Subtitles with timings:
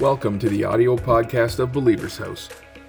[0.00, 2.48] Welcome to the audio podcast of Believer's House.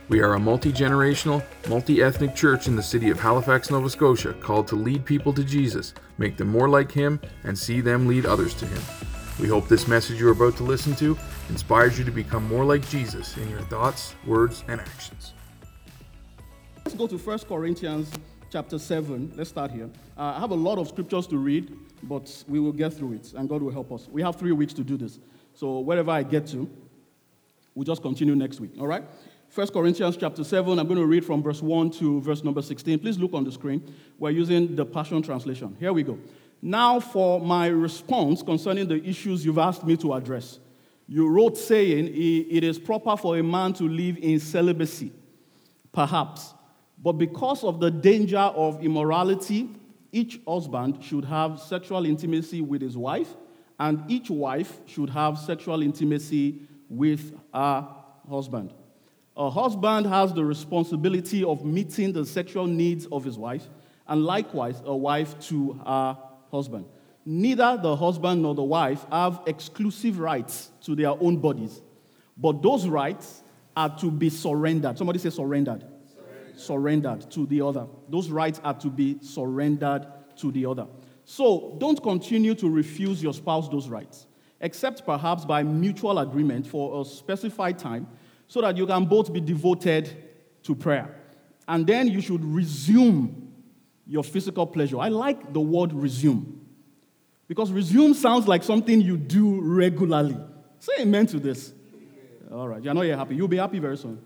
[0.10, 4.34] We are a multi generational, multi ethnic church in the city of Halifax, Nova Scotia,
[4.34, 8.28] called to lead people to Jesus, make them more like Him, and see them lead
[8.28, 8.84] others to Him.
[9.40, 11.18] We hope this message you're about to listen to
[11.50, 15.34] inspires you to become more like Jesus in your thoughts, words, and actions.
[16.86, 18.12] Let's go to 1 Corinthians
[18.52, 19.34] chapter 7.
[19.36, 19.90] Let's start here.
[20.16, 23.34] Uh, I have a lot of scriptures to read, but we will get through it,
[23.34, 24.08] and God will help us.
[24.12, 25.18] We have three weeks to do this.
[25.56, 26.70] So, wherever I get to,
[27.80, 29.06] We'll just continue next week, all right?
[29.56, 33.00] 1 Corinthians chapter 7, I'm going to read from verse 1 to verse number 16.
[33.00, 33.96] Please look on the screen.
[34.18, 35.78] We're using the Passion Translation.
[35.80, 36.20] Here we go.
[36.62, 40.60] Now, for my response concerning the issues you've asked me to address.
[41.08, 45.14] You wrote saying it is proper for a man to live in celibacy,
[45.94, 46.54] perhaps.
[47.02, 49.70] But because of the danger of immorality,
[50.12, 53.38] each husband should have sexual intimacy with his wife,
[53.80, 57.86] and each wife should have sexual intimacy with a
[58.30, 58.74] husband.
[59.38, 63.64] A husband has the responsibility of meeting the sexual needs of his wife,
[64.08, 66.18] and likewise, a wife to her
[66.52, 66.86] husband.
[67.26, 71.82] Neither the husband nor the wife have exclusive rights to their own bodies,
[72.36, 73.44] but those rights
[73.78, 74.98] are to be surrendered.
[74.98, 75.86] Somebody say surrendered.
[76.12, 77.88] Surrendered, surrendered to the other.
[78.10, 80.88] Those rights are to be surrendered to the other.
[81.24, 84.26] So don't continue to refuse your spouse those rights
[84.62, 88.08] except perhaps by mutual agreement for a specified time,
[88.48, 90.16] so that you can both be devoted
[90.64, 91.16] to prayer.
[91.68, 93.54] And then you should resume
[94.08, 95.00] your physical pleasure.
[95.00, 96.46] I like the word resume,
[97.48, 100.38] because resume sounds like something you do regularly.
[100.80, 101.74] Say amen to this.
[102.52, 103.36] All right, you know you're happy.
[103.36, 104.20] You'll be happy very soon.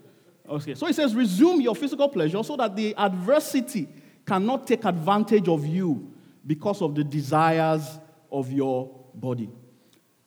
[0.48, 3.88] Okay, so it says, resume your physical pleasure so that the adversity
[4.26, 6.10] cannot take advantage of you
[6.46, 7.98] because of the desires
[8.30, 9.50] of your body.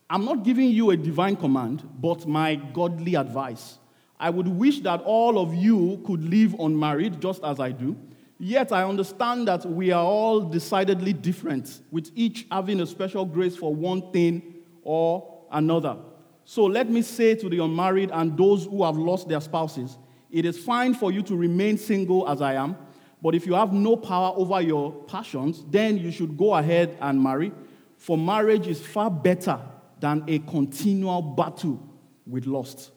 [0.09, 3.77] I'm not giving you a divine command, but my godly advice.
[4.17, 7.97] I would wish that all of you could live unmarried just as I do.
[8.39, 13.57] Yet I understand that we are all decidedly different, with each having a special grace
[13.57, 15.97] for one thing or another.
[16.45, 19.97] So let me say to the unmarried and those who have lost their spouses
[20.29, 22.75] it is fine for you to remain single as I am,
[23.21, 27.21] but if you have no power over your passions, then you should go ahead and
[27.21, 27.51] marry,
[27.97, 29.59] for marriage is far better
[29.99, 31.81] than a continual battle
[32.25, 32.91] with lust.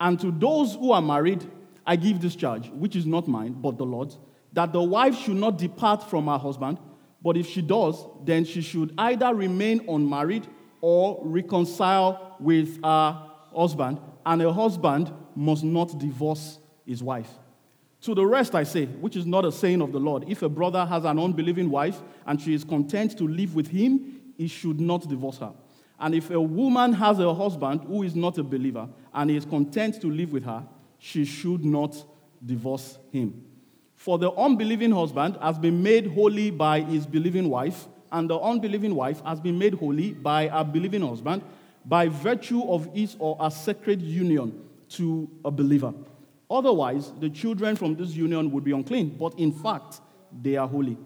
[0.00, 1.44] And to those who are married,
[1.86, 4.18] I give this charge, which is not mine, but the Lord's,
[4.52, 6.78] that the wife should not depart from her husband,
[7.22, 10.46] but if she does, then she should either remain unmarried
[10.80, 17.30] or reconcile with her husband, and a husband must not divorce his wife.
[18.02, 20.48] To the rest, I say, which is not a saying of the Lord, if a
[20.48, 24.80] brother has an unbelieving wife and she is content to live with him, he should
[24.80, 25.52] not divorce her.
[26.02, 30.00] And if a woman has a husband who is not a believer and is content
[30.00, 30.66] to live with her,
[30.98, 31.94] she should not
[32.44, 33.44] divorce him.
[33.94, 38.96] For the unbelieving husband has been made holy by his believing wife, and the unbelieving
[38.96, 41.40] wife has been made holy by a believing husband
[41.84, 45.94] by virtue of his or her sacred union to a believer.
[46.50, 50.00] Otherwise, the children from this union would be unclean, but in fact,
[50.42, 50.98] they are holy.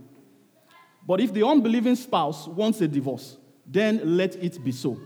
[1.07, 3.37] But if the unbelieving spouse wants a divorce,
[3.67, 4.99] then let it be so.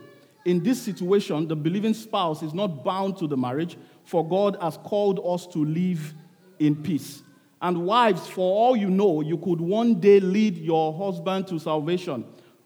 [0.45, 4.77] In this situation, the believing spouse is not bound to the marriage, for God has
[4.79, 6.15] called us to live
[6.59, 7.23] in peace.
[7.63, 12.25] And wives, for all you know, you could one day lead your husband to salvation.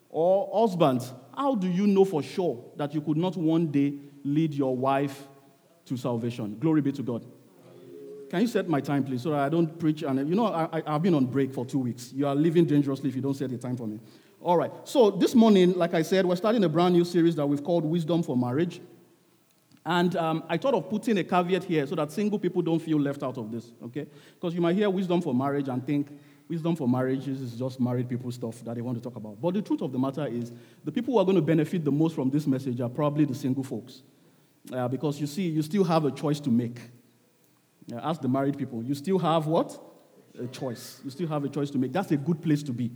[0.08, 4.54] Or husbands, how do you know for sure that you could not one day lead
[4.54, 5.26] your wife
[5.86, 6.56] to salvation?
[6.60, 7.24] Glory be to God.
[8.30, 10.02] Can you set my time, please, so that I don't preach?
[10.02, 12.12] And you know, I, have been on break for two weeks.
[12.12, 14.00] You are living dangerously if you don't set a time for me.
[14.44, 14.70] All right.
[14.84, 17.82] So this morning, like I said, we're starting a brand new series that we've called
[17.82, 18.78] Wisdom for Marriage.
[19.86, 23.00] And um, I thought of putting a caveat here so that single people don't feel
[23.00, 24.06] left out of this, okay?
[24.34, 26.08] Because you might hear wisdom for marriage and think
[26.46, 29.40] wisdom for marriage is just married people stuff that they want to talk about.
[29.40, 30.52] But the truth of the matter is,
[30.84, 33.34] the people who are going to benefit the most from this message are probably the
[33.34, 34.02] single folks.
[34.70, 36.80] Uh, because you see, you still have a choice to make.
[37.90, 39.80] Uh, ask the married people, you still have what?
[40.38, 41.00] A choice.
[41.02, 41.94] You still have a choice to make.
[41.94, 42.90] That's a good place to be.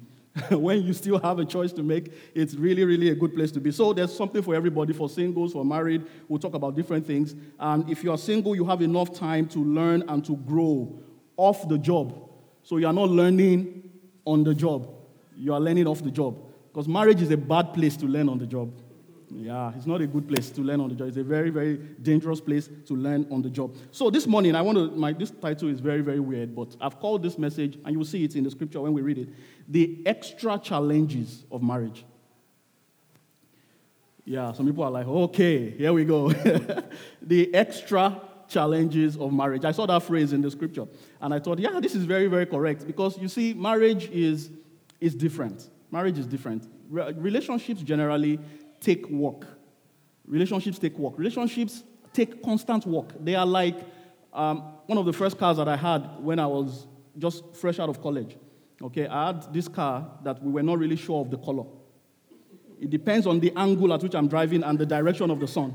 [0.51, 3.61] when you still have a choice to make, it's really, really a good place to
[3.61, 3.71] be.
[3.71, 6.07] So there's something for everybody, for singles, for married.
[6.29, 7.35] We'll talk about different things.
[7.59, 11.01] And if you are single, you have enough time to learn and to grow
[11.37, 12.29] off the job.
[12.63, 13.91] So you are not learning
[14.25, 14.95] on the job.
[15.37, 16.37] You are learning off the job.
[16.69, 18.73] Because marriage is a bad place to learn on the job.
[19.31, 21.09] Yeah, it's not a good place to learn on the job.
[21.09, 23.77] It's a very, very dangerous place to learn on the job.
[23.91, 24.91] So this morning, I want to.
[24.97, 28.07] My this title is very, very weird, but I've called this message, and you will
[28.07, 29.29] see it in the scripture when we read it,
[29.69, 32.05] the extra challenges of marriage.
[34.25, 36.31] Yeah, some people are like, okay, here we go.
[37.23, 39.65] the extra challenges of marriage.
[39.65, 40.87] I saw that phrase in the scripture,
[41.21, 44.51] and I thought, yeah, this is very, very correct because you see, marriage is,
[45.01, 45.69] is different.
[45.91, 46.67] Marriage is different.
[46.91, 48.39] Relationships generally
[48.81, 49.47] take work.
[50.27, 51.15] Relationships take work.
[51.17, 53.13] Relationships take constant work.
[53.21, 53.77] They are like
[54.33, 56.87] um, one of the first cars that I had when I was
[57.19, 58.37] just fresh out of college.
[58.81, 61.65] Okay, I had this car that we were not really sure of the color.
[62.81, 65.75] It depends on the angle at which I'm driving and the direction of the sun.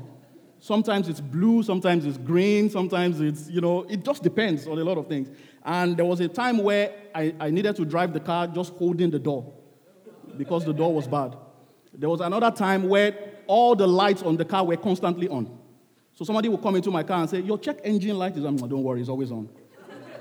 [0.58, 4.84] Sometimes it's blue, sometimes it's green, sometimes it's, you know, it just depends on a
[4.84, 5.28] lot of things.
[5.62, 9.10] And there was a time where I, I needed to drive the car just holding
[9.10, 9.52] the door
[10.38, 11.36] because the door was bad.
[11.96, 15.58] There was another time where all the lights on the car were constantly on.
[16.14, 18.56] So somebody will come into my car and say, Your check engine light is on.
[18.56, 19.48] Don't worry, it's always on.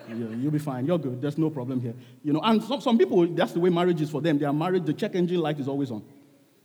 [0.08, 0.86] you'll be fine.
[0.86, 1.22] You're good.
[1.22, 1.94] There's no problem here.
[2.24, 4.38] You know, and some, some people, that's the way marriage is for them.
[4.38, 6.04] They are married, the check engine light is always on.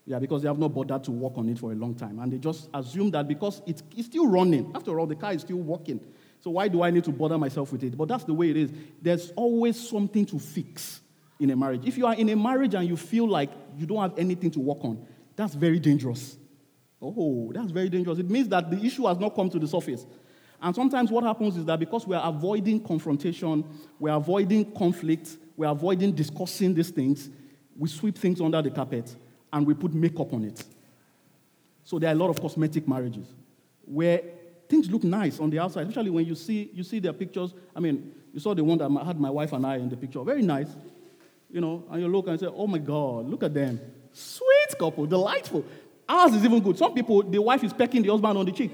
[0.07, 2.19] Yeah, because they have not bothered to work on it for a long time.
[2.19, 5.43] And they just assume that because it's, it's still running, after all, the car is
[5.43, 6.01] still working.
[6.41, 7.97] So why do I need to bother myself with it?
[7.97, 8.71] But that's the way it is.
[9.03, 11.03] There's always something to fix
[11.39, 11.83] in a marriage.
[11.87, 14.61] If you are in a marriage and you feel like you don't have anything to
[14.61, 15.07] work on,
[15.37, 16.37] that's very dangerous.
[17.01, 18.19] Oh, that's very dangerous.
[18.19, 20.05] It means that the issue has not come to the surface.
[20.61, 23.65] And sometimes what happens is that because we are avoiding confrontation,
[24.01, 27.31] we're avoiding conflict, we're avoiding discussing these things,
[27.77, 29.15] we sweep things under the carpet
[29.53, 30.65] and we put makeup on it.
[31.85, 33.29] So there are a lot of cosmetic marriages
[33.85, 34.21] where
[34.69, 37.55] things look nice on the outside, especially when you see, you see their pictures.
[37.75, 40.23] I mean, you saw the one that had my wife and I in the picture.
[40.23, 40.69] Very nice.
[41.51, 43.81] You know, and you look and say, oh my God, look at them.
[44.13, 45.65] Sweet couple, delightful.
[46.09, 46.79] Ours is even good.
[46.79, 48.73] Some people, the wife is pecking the husband on the cheek.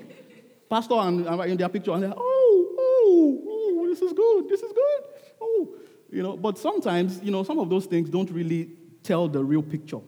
[0.69, 4.61] Pastor and, and in their picture, and they're, oh, oh, oh, this is good, this
[4.61, 5.05] is good.
[5.41, 5.75] Oh,
[6.11, 8.71] you know, but sometimes, you know, some of those things don't really
[9.03, 10.01] tell the real picture.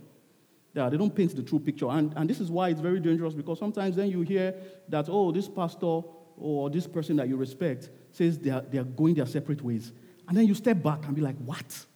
[0.75, 1.89] Yeah, they don't paint the true picture.
[1.89, 4.55] And, and this is why it's very dangerous because sometimes then you hear
[4.89, 6.03] that, oh, this pastor
[6.37, 9.93] or this person that you respect says they are, they are going their separate ways.
[10.29, 11.87] And then you step back and be like, what?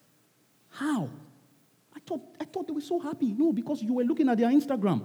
[0.71, 1.09] How?
[1.95, 3.33] I thought, I thought they were so happy.
[3.33, 5.03] No, because you were looking at their Instagram.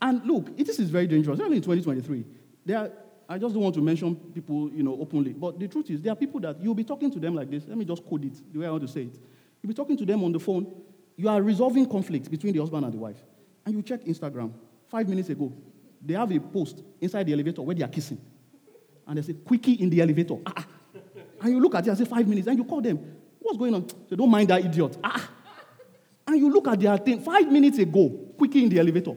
[0.00, 2.24] And look, this is very dangerous, Only in 2023.
[2.66, 2.90] There are,
[3.28, 5.32] I just don't want to mention people, you know, openly.
[5.32, 7.64] But the truth is, there are people that you'll be talking to them like this.
[7.66, 9.18] Let me just code it the way I want to say it.
[9.62, 10.66] You'll be talking to them on the phone
[11.16, 13.22] you are resolving conflict between the husband and the wife,
[13.64, 14.52] and you check Instagram
[14.88, 15.52] five minutes ago,
[16.04, 18.20] they have a post inside the elevator where they are kissing.
[19.06, 20.36] And they say, quickie in the elevator.
[20.44, 20.66] Ah, ah.
[21.40, 22.98] And you look at it and say, five minutes, and you call them,
[23.42, 23.86] what's going on?
[24.08, 24.96] They don't mind that idiot.
[25.02, 25.30] Ah, ah.
[26.26, 28.08] And you look at their thing, five minutes ago,
[28.38, 29.14] quickie in the elevator.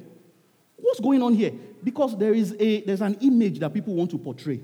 [0.75, 1.51] What's going on here?
[1.83, 4.59] Because there is a, there's an image that people want to portray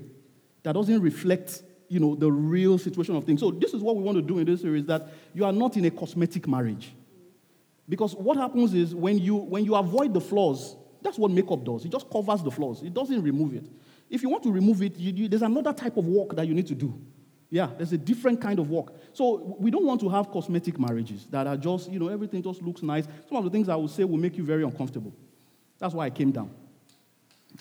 [0.62, 3.40] that doesn't reflect you know, the real situation of things.
[3.40, 5.76] So this is what we want to do in this series, that you are not
[5.76, 6.94] in a cosmetic marriage.
[7.88, 11.84] Because what happens is when you, when you avoid the flaws, that's what makeup does.
[11.84, 13.66] It just covers the flaws, it doesn't remove it.
[14.08, 16.54] If you want to remove it, you, you, there's another type of work that you
[16.54, 16.98] need to do.
[17.52, 18.94] Yeah, there's a different kind of work.
[19.12, 22.62] So we don't want to have cosmetic marriages that are just, you know, everything just
[22.62, 23.06] looks nice.
[23.28, 25.12] Some of the things I would say will make you very uncomfortable.
[25.78, 26.50] That's why I came down.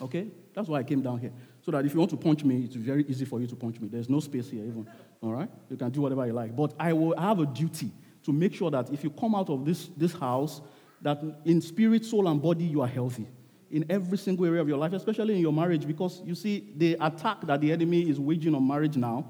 [0.01, 0.27] Okay?
[0.53, 1.33] That's why I came down here.
[1.61, 3.81] So that if you want to punch me, it's very easy for you to punch
[3.81, 3.89] me.
[3.89, 4.87] There's no space here, even.
[5.21, 5.49] All right?
[5.69, 6.55] You can do whatever you like.
[6.55, 7.91] But I will have a duty
[8.23, 10.61] to make sure that if you come out of this, this house,
[11.01, 13.27] that in spirit, soul, and body, you are healthy
[13.69, 16.95] in every single area of your life, especially in your marriage, because you see, the
[17.01, 19.25] attack that the enemy is waging on marriage now,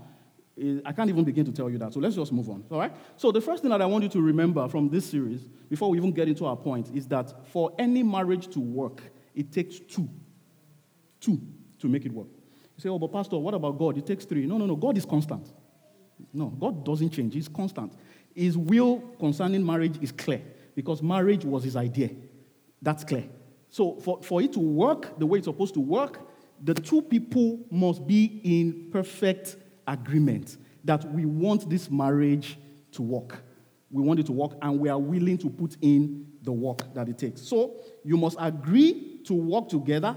[0.85, 1.93] I can't even begin to tell you that.
[1.93, 2.93] So let's just move on, all right?
[3.15, 5.97] So the first thing that I want you to remember from this series, before we
[5.97, 9.01] even get into our point, is that for any marriage to work,
[9.33, 10.09] it takes two.
[11.19, 11.39] Two
[11.79, 12.27] to make it work.
[12.77, 13.97] You say, oh, but Pastor, what about God?
[13.97, 14.45] It takes three.
[14.45, 14.75] No, no, no.
[14.75, 15.51] God is constant.
[16.33, 17.33] No, God doesn't change.
[17.33, 17.93] He's constant.
[18.35, 20.41] His will concerning marriage is clear
[20.75, 22.11] because marriage was his idea.
[22.81, 23.25] That's clear.
[23.69, 26.19] So, for, for it to work the way it's supposed to work,
[26.63, 29.55] the two people must be in perfect
[29.91, 32.57] agreement that we want this marriage
[32.91, 33.43] to work.
[33.91, 37.09] We want it to work, and we are willing to put in the work that
[37.09, 37.41] it takes.
[37.41, 40.15] So, you must agree to work together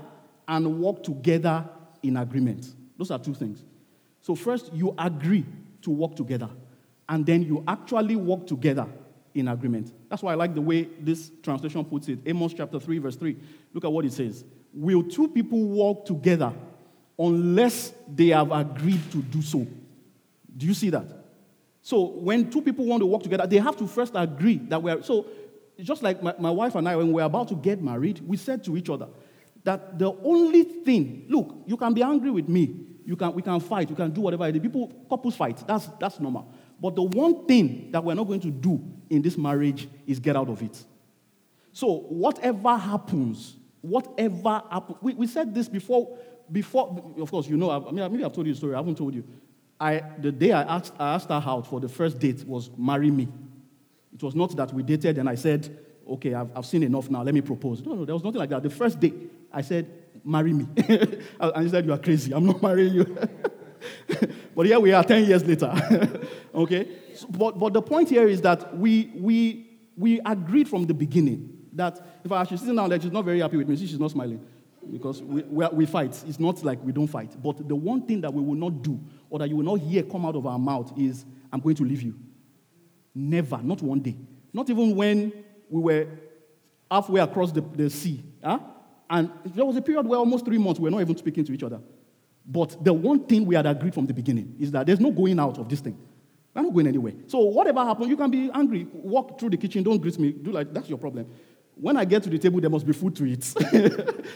[0.49, 1.69] and work together
[2.02, 2.75] in agreement.
[2.97, 3.64] Those are two things.
[4.21, 5.45] So, first, you agree
[5.83, 6.49] to work together
[7.09, 8.87] and then you actually work together
[9.35, 9.93] in agreement.
[10.09, 12.21] That's why I like the way this translation puts it.
[12.25, 13.37] Amos chapter 3, verse 3.
[13.73, 14.45] Look at what it says.
[14.73, 16.52] Will two people walk together
[17.18, 19.66] unless they have agreed to do so?
[20.56, 21.06] Do you see that?
[21.83, 25.02] So when two people want to work together, they have to first agree that we're.
[25.02, 25.26] So
[25.78, 28.64] just like my, my wife and I, when we're about to get married, we said
[28.64, 29.09] to each other
[29.64, 33.61] that the only thing, look, you can be angry with me, you can, we can
[33.61, 34.50] fight, you can do whatever.
[34.50, 36.52] The People, couples fight, that's, that's normal.
[36.80, 40.37] But the one thing that we're not going to do in this marriage is get
[40.37, 40.83] out of it.
[41.73, 46.16] So, whatever happens, whatever happens, we, we said this before,
[46.50, 48.96] before, of course, you know, I mean, maybe I've told you the story, I haven't
[48.96, 49.24] told you.
[49.80, 53.10] I, the day I asked, I asked her out for the first date was marry
[53.10, 53.28] me.
[54.14, 55.76] It was not that we dated and I said,
[56.08, 57.82] okay, I've, I've seen enough now, let me propose.
[57.82, 58.62] No, no, there was nothing like that.
[58.62, 59.12] The first day,
[59.52, 59.90] I said,
[60.24, 60.66] marry me.
[61.40, 63.18] and he said, you are crazy, I'm not marrying you.
[64.54, 65.72] but here we are 10 years later.
[66.54, 66.88] okay?
[67.14, 71.50] So, but, but the point here is that we, we, we agreed from the beginning
[71.72, 73.76] that if I she's sitting down there, she's not very happy with me.
[73.76, 74.40] She's not smiling
[74.93, 76.23] because we, we, we, fight.
[76.26, 77.35] It's not like we don't fight.
[77.43, 79.00] But the one thing that we will not do
[79.31, 81.85] or that you will not hear come out of our mouth is, I'm going to
[81.85, 82.14] leave you.
[83.14, 84.17] Never, not one day.
[84.53, 85.33] Not even when
[85.69, 86.09] we were
[86.91, 88.23] halfway across the, the sea.
[88.43, 88.59] Huh?
[89.09, 91.53] And there was a period where almost three months we were not even speaking to
[91.53, 91.81] each other.
[92.47, 95.38] But the one thing we had agreed from the beginning is that there's no going
[95.38, 95.99] out of this thing.
[96.55, 97.14] I'm not going anywhere.
[97.26, 98.87] So whatever happens, you can be angry.
[98.93, 100.33] Walk through the kitchen, don't greet me.
[100.33, 101.26] Do like that's your problem.
[101.76, 103.52] When I get to the table, there must be food to eat.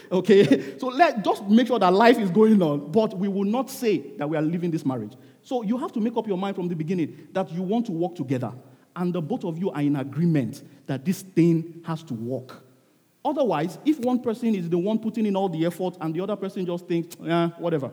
[0.11, 0.77] okay?
[0.77, 2.91] So let just make sure that life is going on.
[2.91, 5.13] But we will not say that we are leaving this marriage.
[5.41, 7.91] So you have to make up your mind from the beginning that you want to
[7.91, 8.51] work together.
[8.95, 12.63] And the both of you are in agreement that this thing has to work.
[13.23, 16.35] Otherwise, if one person is the one putting in all the effort and the other
[16.35, 17.91] person just thinks, yeah, whatever,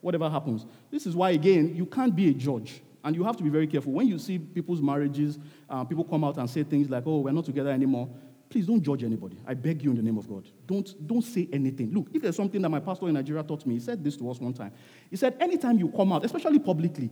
[0.00, 0.66] whatever happens.
[0.90, 2.82] This is why, again, you can't be a judge.
[3.04, 3.92] And you have to be very careful.
[3.92, 5.38] When you see people's marriages,
[5.70, 8.08] uh, people come out and say things like, oh, we're not together anymore.
[8.48, 9.38] Please don't judge anybody.
[9.46, 10.48] I beg you in the name of God.
[10.66, 11.92] Don't, don't say anything.
[11.92, 14.30] Look, if there's something that my pastor in Nigeria taught me, he said this to
[14.30, 14.72] us one time.
[15.10, 17.10] He said, anytime you come out, especially publicly,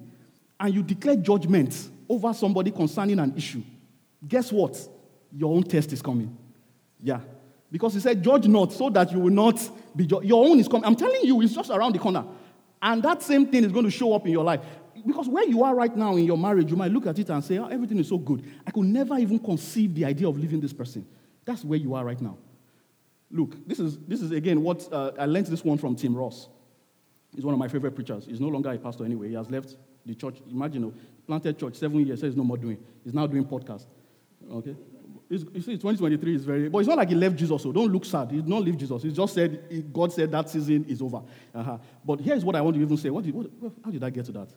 [0.59, 3.63] and you declare judgment over somebody concerning an issue,
[4.27, 4.79] guess what?
[5.31, 6.35] Your own test is coming.
[7.03, 7.21] Yeah.
[7.71, 9.59] Because he said, Judge not, so that you will not
[9.95, 10.25] be judged.
[10.25, 10.87] Your own is coming.
[10.87, 12.25] I'm telling you, it's just around the corner.
[12.81, 14.61] And that same thing is going to show up in your life.
[15.05, 17.45] Because where you are right now in your marriage, you might look at it and
[17.45, 18.45] say, oh, everything is so good.
[18.67, 21.07] I could never even conceive the idea of leaving this person.
[21.47, 22.37] That's where you are right now.
[23.31, 26.49] Look, this is, this is again what uh, I learned this one from Tim Ross.
[27.35, 28.27] He's one of my favorite preachers.
[28.27, 29.29] He's no longer a pastor anyway.
[29.29, 30.39] He has left the church.
[30.51, 30.95] Imagine, you know,
[31.27, 32.79] planted church seven years, says no more doing.
[33.03, 33.87] He's now doing podcast.
[34.53, 34.77] Okay?
[35.29, 38.05] you see, 2023 is very, but it's not like he left Jesus, so don't look
[38.05, 38.31] sad.
[38.31, 39.03] He did not leave Jesus.
[39.03, 41.23] He just said, God said that season is over.
[41.55, 41.79] Uh-huh.
[42.05, 43.11] But here's what I want to even say.
[43.11, 44.49] What did, what, how did I get to that?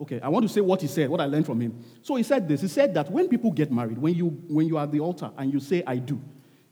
[0.00, 1.84] Okay, I want to say what he said, what I learned from him.
[2.02, 2.62] So he said this.
[2.62, 5.30] He said that when people get married, when you, when you are at the altar
[5.36, 6.20] and you say, I do,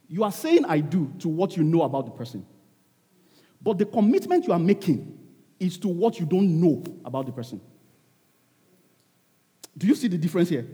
[0.08, 2.46] you are saying I do to what you know about the person.
[3.60, 5.18] But the commitment you are making
[5.60, 7.60] is to what you don't know about the person.
[9.76, 10.66] Do you see the difference here?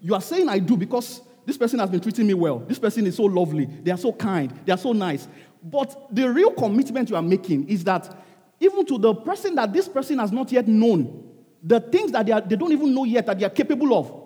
[0.00, 2.60] You are saying I do because this person has been treating me well.
[2.60, 3.66] This person is so lovely.
[3.66, 4.52] They are so kind.
[4.64, 5.28] They are so nice.
[5.62, 8.16] But the real commitment you are making is that
[8.60, 11.27] even to the person that this person has not yet known,
[11.62, 14.24] the things that they, are, they don't even know yet that they are capable of,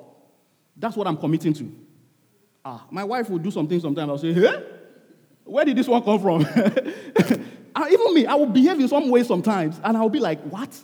[0.77, 1.73] that's what I'm committing to.
[2.65, 4.09] Ah, my wife will do something sometimes.
[4.09, 4.65] I'll say, hey,
[5.45, 6.47] where did this one come from?
[7.93, 10.77] even me, I will behave in some way sometimes, and I'll be like, what?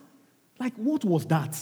[0.59, 1.53] Like, what was that?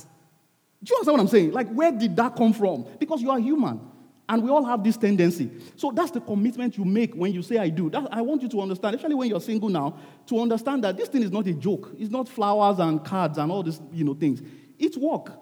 [0.83, 1.53] Do you understand what I'm saying?
[1.53, 2.87] Like, where did that come from?
[2.99, 3.81] Because you are human.
[4.29, 5.51] And we all have this tendency.
[5.77, 7.89] So that's the commitment you make when you say, I do.
[7.91, 11.09] That, I want you to understand, especially when you're single now, to understand that this
[11.09, 11.93] thing is not a joke.
[11.97, 14.43] It's not flowers and cards and all these you know, things.
[14.79, 15.33] It's work.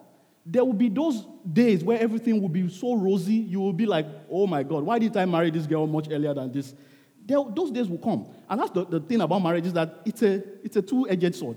[0.47, 4.07] There will be those days where everything will be so rosy, you will be like,
[4.31, 6.75] oh my God, why did I marry this girl much earlier than this?
[7.27, 8.27] There, those days will come.
[8.49, 11.57] And that's the, the thing about marriage is that it's a, it's a two-edged sword.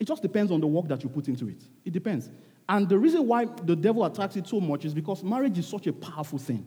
[0.00, 1.62] It just depends on the work that you put into it.
[1.84, 2.28] It depends.
[2.68, 5.86] And the reason why the devil attacks it so much is because marriage is such
[5.86, 6.64] a powerful thing.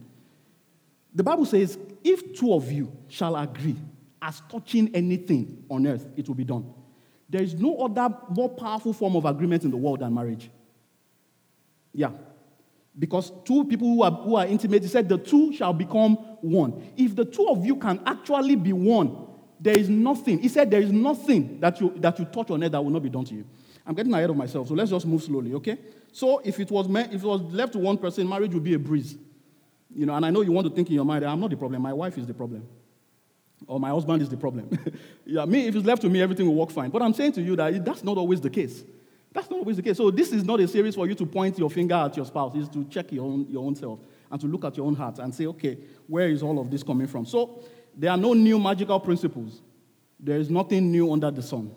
[1.14, 3.76] The Bible says, if two of you shall agree
[4.22, 6.74] as touching anything on earth, it will be done.
[7.30, 10.50] There is no other more powerful form of agreement in the world than marriage.
[11.94, 12.12] Yeah.
[12.98, 16.92] Because two people who are, who are intimate, he said, the two shall become one.
[16.98, 19.28] If the two of you can actually be one,
[19.60, 20.40] there is nothing.
[20.40, 23.04] He said, there is nothing that you, that you touch on earth that will not
[23.04, 23.46] be done to you.
[23.86, 25.78] I'm getting ahead of myself, so let's just move slowly, okay?
[26.12, 28.74] So if it was me- if it was left to one person, marriage would be
[28.74, 29.18] a breeze.
[29.94, 31.58] You know, and I know you want to think in your mind, I'm not the
[31.58, 32.68] problem, my wife is the problem.
[33.68, 34.70] Or my husband is the problem.
[35.26, 36.90] yeah, me, if it's left to me, everything will work fine.
[36.90, 38.84] But I'm saying to you that that's not always the case.
[39.32, 39.98] That's not always the case.
[39.98, 42.54] So this is not a series for you to point your finger at your spouse.
[42.56, 44.00] It's to check your own, your own self
[44.32, 46.84] and to look at your own heart and say, okay, where is all of this
[46.84, 47.26] coming from?
[47.26, 47.64] So
[47.96, 49.62] there are no new magical principles.
[50.20, 51.76] There is nothing new under the sun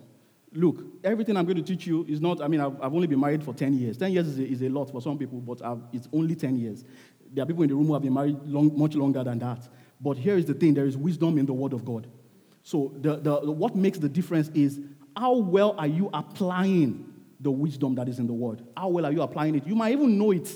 [0.54, 3.20] look, everything I'm going to teach you is not, I mean, I've, I've only been
[3.20, 3.96] married for 10 years.
[3.96, 6.56] 10 years is a, is a lot for some people, but I've, it's only 10
[6.56, 6.84] years.
[7.32, 9.68] There are people in the room who have been married long, much longer than that.
[10.02, 12.08] But here is the thing there is wisdom in the Word of God.
[12.64, 14.80] So, the, the, what makes the difference is
[15.16, 18.62] how well are you applying the wisdom that is in the Word?
[18.76, 19.66] How well are you applying it?
[19.66, 20.50] You might even know it.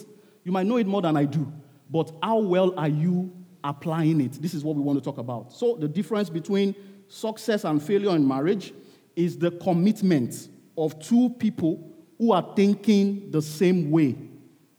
[0.45, 1.53] You might know it more than I do.
[1.88, 4.33] But how well are you applying it?
[4.43, 5.53] This is what we want to talk about.
[5.53, 6.75] So, the difference between
[7.09, 8.75] success and failure in marriage
[9.15, 14.17] is the commitment of two people who are thinking the same way.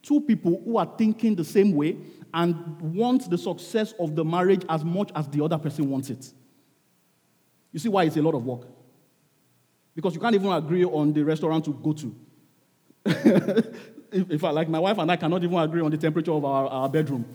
[0.01, 1.97] Two people who are thinking the same way
[2.33, 6.31] and want the success of the marriage as much as the other person wants it.
[7.71, 8.67] You see why it's a lot of work?
[9.95, 12.15] Because you can't even agree on the restaurant to go to.
[14.11, 16.67] in fact, like my wife and I cannot even agree on the temperature of our,
[16.67, 17.25] our bedroom.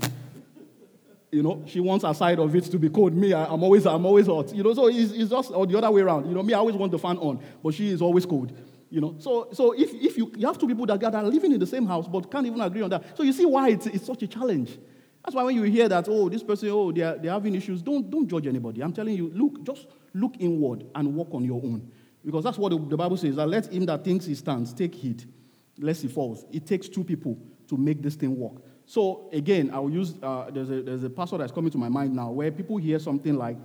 [1.31, 3.15] You know, she wants her side of it to be cold.
[3.15, 4.55] Me, I, am always, I'm always hot.
[4.55, 6.29] You know, so it's, it's just or the other way around.
[6.29, 8.53] You know, me, I always want the fan on, but she is always cold.
[8.93, 11.59] You know, so, so if, if you, you have two people that, are living in
[11.59, 13.17] the same house but can't even agree on that.
[13.17, 14.79] So you see why it's, it's such a challenge.
[15.25, 18.11] That's why when you hear that, oh, this person, oh, they're, they're having issues, don't,
[18.11, 18.83] don't judge anybody.
[18.83, 21.91] I'm telling you, look, just look inward and work on your own.
[22.23, 24.95] Because that's what the, the Bible says, that let him that thinks he stands take
[24.95, 25.25] heed,
[25.79, 26.45] lest he falls.
[26.53, 28.63] It takes two people to make this thing work.
[28.85, 31.89] So again, I will use, uh, there's, a, there's a pastor that's coming to my
[31.89, 33.57] mind now where people hear something like,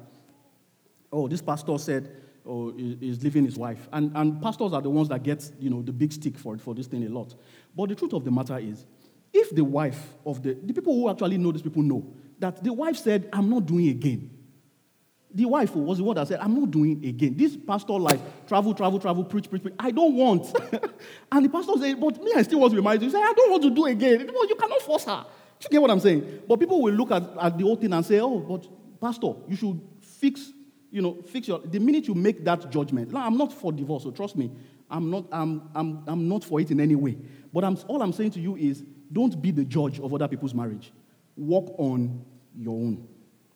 [1.12, 2.10] oh, this pastor said,
[2.48, 3.88] oh, is leaving his wife.
[3.92, 6.74] And, and pastors are the ones that get, you know, the big stick for, for
[6.74, 7.36] this thing a lot.
[7.76, 8.86] But the truth of the matter is,
[9.34, 12.06] if the wife of the, the people who actually know these people know,
[12.40, 14.32] that the wife said, I'm not doing again.
[15.34, 17.36] The wife was the one that said, I'm not doing again.
[17.36, 19.76] This pastor life, travel, travel, travel, preach, preach, preach.
[19.78, 20.48] I don't want.
[21.32, 23.02] and the pastor said, But me, I still want to be married.
[23.02, 24.22] He said, I don't want to do again.
[24.22, 25.26] you cannot force her.
[25.62, 26.42] You get what I'm saying?
[26.48, 28.68] But people will look at, at the whole thing and say, Oh, but
[29.02, 30.52] pastor, you should fix,
[30.92, 31.60] you know, fix your.
[31.60, 34.52] The minute you make that judgment, now, I'm not for divorce, so trust me,
[34.90, 37.18] I'm not, I'm, I'm, I'm not for it in any way.
[37.54, 40.54] But I'm, all I'm saying to you is, don't be the judge of other people's
[40.54, 40.92] marriage.
[41.36, 42.24] Work on
[42.58, 43.08] your own.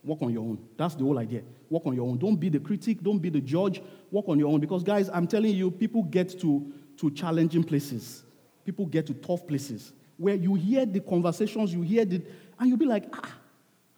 [0.04, 0.60] Work on your own.
[0.78, 1.44] That's the whole idea.
[1.70, 2.18] Work on your own.
[2.18, 3.02] Don't be the critic.
[3.02, 3.82] Don't be the judge.
[4.10, 4.60] Work on your own.
[4.60, 8.24] Because, guys, I'm telling you, people get to, to challenging places.
[8.66, 12.22] People get to tough places where you hear the conversations, you hear the,
[12.60, 13.34] and you'll be like, ah,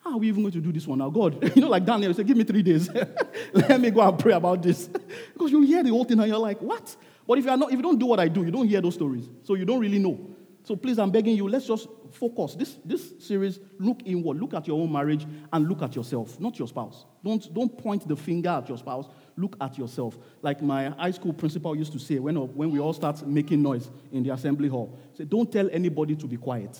[0.03, 1.09] how are we even going to do this one now?
[1.09, 2.89] God, you know, like Daniel said, give me three days.
[3.53, 4.87] Let me go and pray about this.
[5.33, 6.95] because you hear the whole thing and you're like, what?
[7.25, 8.81] But if, you are not, if you don't do what I do, you don't hear
[8.81, 9.29] those stories.
[9.43, 10.35] So you don't really know.
[10.65, 12.55] So please, I'm begging you, let's just focus.
[12.55, 14.39] This, this series, look inward.
[14.39, 17.05] Look at your own marriage and look at yourself, not your spouse.
[17.23, 19.07] Don't, don't point the finger at your spouse.
[19.37, 20.17] Look at yourself.
[20.41, 23.89] Like my high school principal used to say when, when we all start making noise
[24.11, 24.99] in the assembly hall.
[25.13, 26.77] Say, don't tell anybody to be quiet.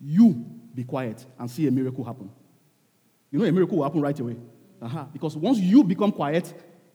[0.00, 2.30] You be quiet and see a miracle happen.
[3.30, 4.36] You know a miracle will happen right away.
[4.80, 5.04] Uh-huh.
[5.12, 6.52] Because once you become quiet,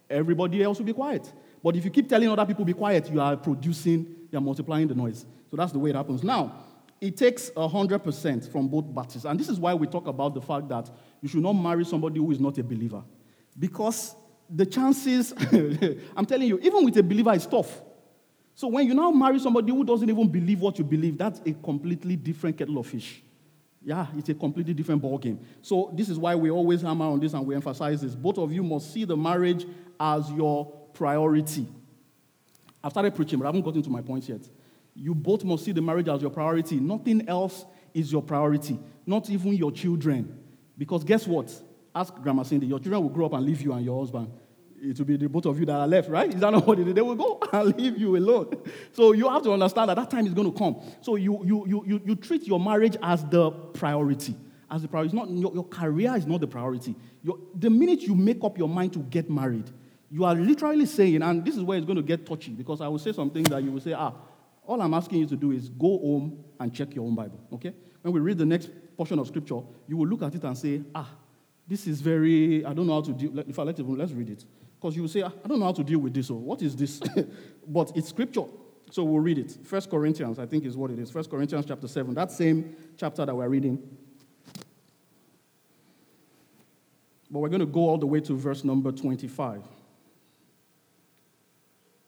[0.10, 1.32] everybody else will be quiet.
[1.64, 4.88] But if you keep telling other people be quiet, you are producing, you are multiplying
[4.88, 5.26] the noise.
[5.50, 6.24] So that's the way it happens.
[6.24, 6.56] Now,
[7.00, 9.26] it takes 100% from both parties.
[9.26, 10.90] And this is why we talk about the fact that
[11.22, 13.04] you should not marry somebody who is not a believer.
[13.58, 14.16] Because
[14.50, 15.34] the chances,
[16.16, 17.82] I'm telling you, even with a believer, it's tough.
[18.54, 21.54] So when you now marry somebody who doesn't even believe what you believe, that's a
[21.54, 23.24] completely different kettle of fish.
[23.84, 25.40] Yeah, it's a completely different ballgame.
[25.62, 28.14] So this is why we always hammer on this and we emphasize this.
[28.14, 29.66] Both of you must see the marriage
[30.00, 31.68] as your priority.
[32.84, 34.42] I've started preaching, but I haven't gotten to my points yet.
[34.94, 36.80] You both must see the marriage as your priority.
[36.80, 40.38] Nothing else is your priority, not even your children.
[40.78, 41.52] Because guess what?
[41.94, 44.32] Ask Grandma Cindy, your children will grow up and leave you and your husband.
[44.84, 46.34] It will be the both of you that are left, right?
[46.34, 46.94] Is that not what it is?
[46.94, 48.64] They will go and leave you alone.
[48.94, 50.82] So you have to understand that that time is going to come.
[51.02, 54.36] So you, you, you, you, you treat your marriage as the priority.
[54.70, 55.08] As the priority.
[55.08, 56.96] It's not, your, your career is not the priority.
[57.22, 59.70] Your, the minute you make up your mind to get married,
[60.10, 62.88] you are literally saying, and this is where it's going to get touchy, because I
[62.88, 64.14] will say something that you will say, ah,
[64.66, 67.74] all I'm asking you to do is go home and check your own Bible, okay?
[68.02, 70.82] When we read the next portion of scripture, you will look at it and say,
[70.96, 71.10] ah,
[71.68, 73.40] this is very, I don't know how to deal.
[73.40, 74.44] If I let it, let's read it.
[74.82, 76.64] Because you will say, ah, I don't know how to deal with this, or what
[76.64, 77.00] is this?
[77.68, 78.46] but it's scripture.
[78.90, 79.56] So we'll read it.
[79.64, 81.12] First Corinthians, I think is what it is.
[81.12, 83.78] First Corinthians chapter 7, that same chapter that we're reading.
[87.30, 89.62] But we're going to go all the way to verse number 25.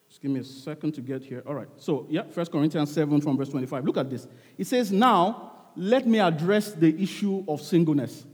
[0.10, 1.44] Just Give me a second to get here.
[1.46, 1.70] All right.
[1.78, 3.86] So, yeah, 1 Corinthians 7 from verse 25.
[3.86, 4.28] Look at this.
[4.58, 8.26] It says, Now, let me address the issue of singleness.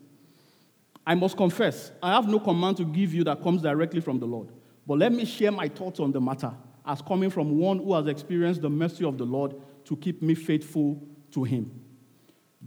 [1.10, 4.28] I must confess, I have no command to give you that comes directly from the
[4.28, 4.50] Lord.
[4.86, 6.54] But let me share my thoughts on the matter
[6.86, 10.36] as coming from one who has experienced the mercy of the Lord to keep me
[10.36, 11.72] faithful to him.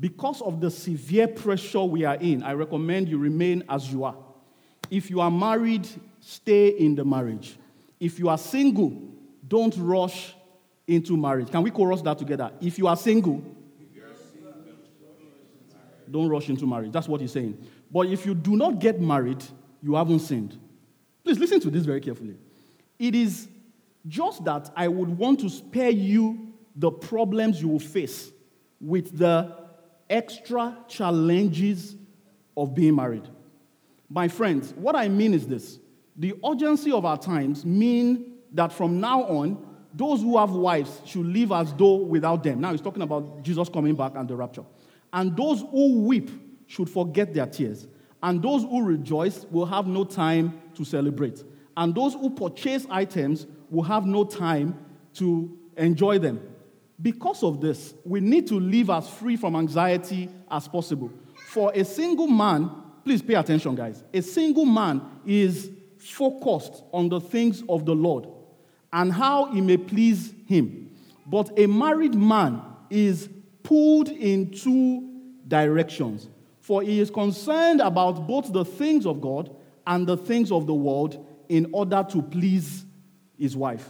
[0.00, 4.16] Because of the severe pressure we are in, I recommend you remain as you are.
[4.90, 5.86] If you are married,
[6.18, 7.56] stay in the marriage.
[8.00, 8.90] If you are single,
[9.46, 10.34] don't rush
[10.88, 11.48] into marriage.
[11.48, 12.50] Can we chorus that together?
[12.60, 13.40] If you are single,
[16.12, 16.92] don't rush into marriage.
[16.92, 17.58] That's what he's saying.
[17.90, 19.42] But if you do not get married,
[19.82, 20.58] you haven't sinned.
[21.24, 22.36] Please listen to this very carefully.
[22.98, 23.48] It is
[24.06, 28.30] just that I would want to spare you the problems you will face
[28.80, 29.56] with the
[30.10, 31.96] extra challenges
[32.56, 33.28] of being married.
[34.08, 35.78] My friends, what I mean is this
[36.16, 41.26] The urgency of our times mean that from now on, those who have wives should
[41.26, 42.60] live as though without them.
[42.60, 44.64] Now he's talking about Jesus coming back and the rapture.
[45.12, 46.30] And those who weep
[46.66, 47.86] should forget their tears.
[48.22, 51.44] And those who rejoice will have no time to celebrate.
[51.76, 54.78] And those who purchase items will have no time
[55.14, 56.40] to enjoy them.
[57.00, 61.10] Because of this, we need to live as free from anxiety as possible.
[61.48, 62.70] For a single man,
[63.04, 64.04] please pay attention, guys.
[64.14, 68.28] A single man is focused on the things of the Lord
[68.92, 70.90] and how he may please him.
[71.26, 73.28] But a married man is
[73.62, 75.08] pulled in two
[75.48, 76.28] directions.
[76.60, 79.54] For he is concerned about both the things of God
[79.86, 82.84] and the things of the world in order to please
[83.38, 83.88] his wife.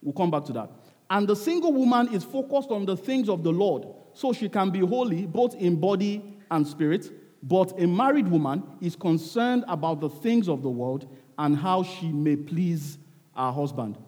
[0.00, 0.70] We'll come back to that.
[1.10, 4.70] And the single woman is focused on the things of the Lord so she can
[4.70, 7.10] be holy both in body and spirit.
[7.42, 11.08] But a married woman is concerned about the things of the world
[11.38, 12.98] and how she may please
[13.36, 13.98] her husband.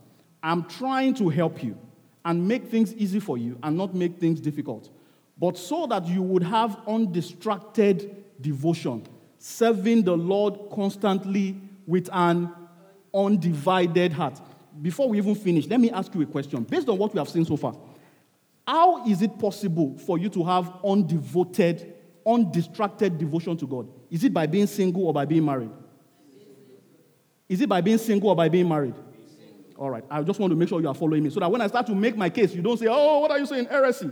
[0.42, 1.76] I'm trying to help you
[2.24, 4.90] and make things easy for you and not make things difficult,
[5.36, 9.06] but so that you would have undistracted devotion,
[9.38, 12.52] serving the Lord constantly with an
[13.12, 14.40] undivided heart.
[14.80, 16.62] Before we even finish, let me ask you a question.
[16.64, 17.76] Based on what we have seen so far,
[18.66, 21.92] how is it possible for you to have undevoted,
[22.26, 23.88] undistracted devotion to God?
[24.10, 25.70] Is it by being single or by being married?
[27.48, 28.94] Is it by being single or by being married?
[29.76, 30.04] All right.
[30.10, 31.86] I just want to make sure you are following me so that when I start
[31.88, 33.66] to make my case, you don't say, oh, what are you saying?
[33.66, 34.10] Heresy.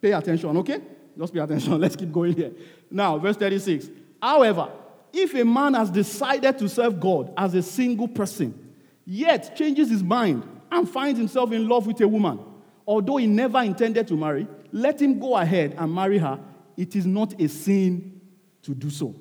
[0.00, 0.80] Pay attention, okay?
[1.16, 1.80] Just pay attention.
[1.80, 2.52] Let's keep going here.
[2.90, 3.88] Now, verse 36.
[4.22, 4.70] However,
[5.12, 10.02] if a man has decided to serve God as a single person, yet changes his
[10.02, 12.38] mind and finds himself in love with a woman,
[12.86, 16.38] although he never intended to marry, let him go ahead and marry her.
[16.76, 18.20] It is not a sin
[18.62, 19.14] to do so.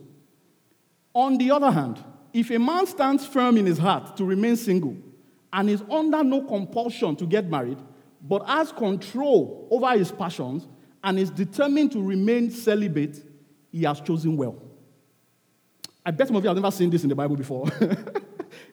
[1.14, 4.96] On the other hand, if a man stands firm in his heart to remain single
[5.52, 7.80] and is under no compulsion to get married,
[8.22, 10.68] but has control over his passions
[11.04, 13.24] and is determined to remain celibate,
[13.72, 14.62] he has chosen well.
[16.06, 17.68] I bet some of you have never seen this in the Bible before.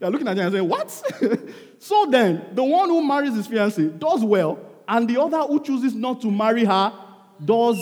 [0.00, 0.90] You're looking at it and saying, What?
[1.78, 5.94] so then, the one who marries his fiancée does well, and the other who chooses
[5.94, 6.92] not to marry her
[7.44, 7.78] does.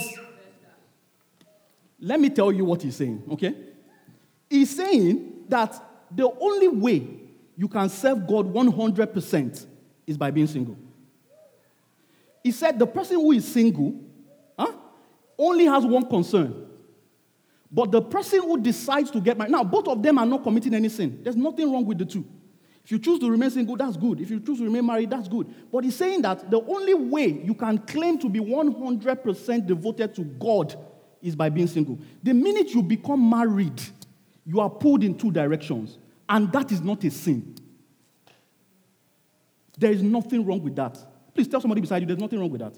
[2.00, 3.54] Let me tell you what he's saying, okay?
[4.50, 7.06] He's saying that the only way
[7.56, 9.66] you can serve God 100%
[10.06, 10.76] is by being single.
[12.42, 13.94] He said the person who is single
[14.58, 14.72] huh,
[15.38, 16.66] only has one concern.
[17.70, 20.74] But the person who decides to get married, now both of them are not committing
[20.74, 21.20] any sin.
[21.22, 22.26] There's nothing wrong with the two.
[22.84, 24.20] If you choose to remain single, that's good.
[24.20, 25.54] If you choose to remain married, that's good.
[25.70, 30.22] But he's saying that the only way you can claim to be 100% devoted to
[30.22, 30.76] God
[31.22, 31.98] is by being single.
[32.22, 33.80] The minute you become married,
[34.44, 35.98] you are pulled in two directions.
[36.28, 37.54] And that is not a sin.
[39.78, 40.98] There is nothing wrong with that.
[41.34, 42.74] Please tell somebody beside you there's nothing wrong with that.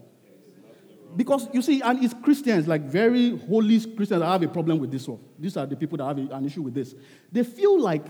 [1.16, 4.90] Because you see, and it's Christians, like very holy Christians, that have a problem with
[4.90, 5.20] this one.
[5.38, 6.94] These are the people that have an issue with this.
[7.30, 8.04] They feel like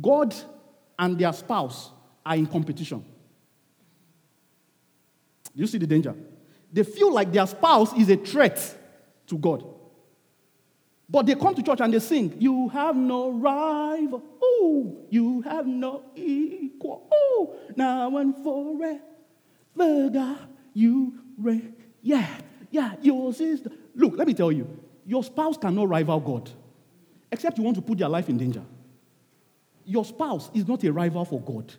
[0.00, 0.34] God
[0.98, 1.90] and their spouse
[2.24, 3.04] are in competition.
[5.54, 6.14] Do you see the danger?
[6.72, 8.76] They feel like their spouse is a threat
[9.26, 9.64] to God.
[11.08, 14.22] But they come to church and they sing, You have no rival.
[14.42, 17.06] Oh, you have no equal.
[17.12, 19.00] Oh, now and forever,
[19.76, 20.38] God,
[20.72, 21.74] you reign.
[22.02, 22.26] Yeah,
[22.70, 23.62] yeah, yours is.
[23.62, 23.72] The...
[23.94, 24.68] Look, let me tell you,
[25.06, 26.50] your spouse cannot rival God,
[27.30, 28.62] except you want to put their life in danger.
[29.84, 31.72] Your spouse is not a rival for God.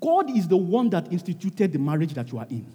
[0.00, 2.66] God is the one that instituted the marriage that you are in.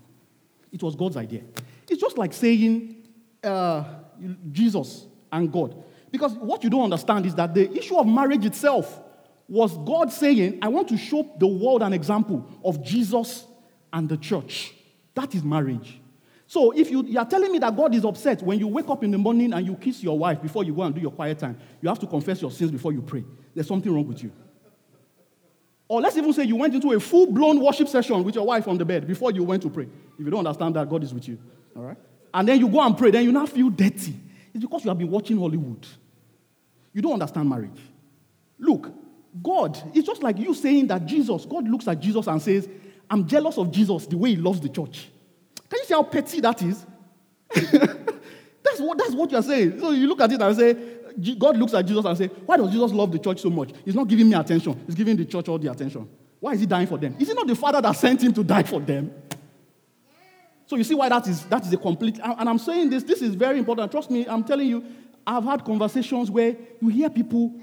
[0.72, 1.44] It was God's idea.
[1.90, 3.08] It's just like saying
[3.44, 3.84] uh,
[4.52, 5.84] Jesus and God.
[6.12, 9.00] Because what you don't understand is that the issue of marriage itself
[9.48, 13.46] was God saying, I want to show the world an example of Jesus
[13.94, 14.74] and the church.
[15.14, 16.00] That is marriage.
[16.48, 19.04] So if you, you are telling me that God is upset when you wake up
[19.04, 21.40] in the morning and you kiss your wife before you go and do your quiet
[21.40, 23.24] time, you have to confess your sins before you pray.
[23.56, 24.32] There's something wrong with you.
[25.88, 28.68] Or let's even say you went into a full blown worship session with your wife
[28.68, 29.88] on the bed before you went to pray.
[30.20, 31.38] If you don't understand that, God is with you.
[31.76, 31.98] All right?
[32.34, 34.16] And then you go and pray, then you now feel dirty.
[34.54, 35.86] It's because you have been watching Hollywood.
[36.94, 37.80] You don't understand marriage.
[38.60, 38.92] Look,
[39.42, 42.68] God, it's just like you saying that Jesus, God looks at Jesus and says,
[43.12, 45.10] I'm jealous of Jesus the way he loves the church.
[45.70, 46.86] Can you see how petty that is?
[47.54, 49.80] that's, what, that's what you're saying.
[49.82, 52.72] So you look at it and say, God looks at Jesus and say, Why does
[52.72, 53.72] Jesus love the church so much?
[53.84, 54.82] He's not giving me attention.
[54.86, 56.08] He's giving the church all the attention.
[56.40, 57.18] Why is he dying for them?
[57.20, 59.14] Is it not the Father that sent him to die for them?
[60.66, 63.22] So you see why that is that is a complete and I'm saying this, this
[63.22, 63.92] is very important.
[63.92, 64.86] Trust me, I'm telling you,
[65.28, 67.62] I've had conversations where you hear people,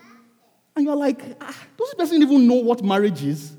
[0.76, 3.56] And you're like, ah, does this person even know what marriage is?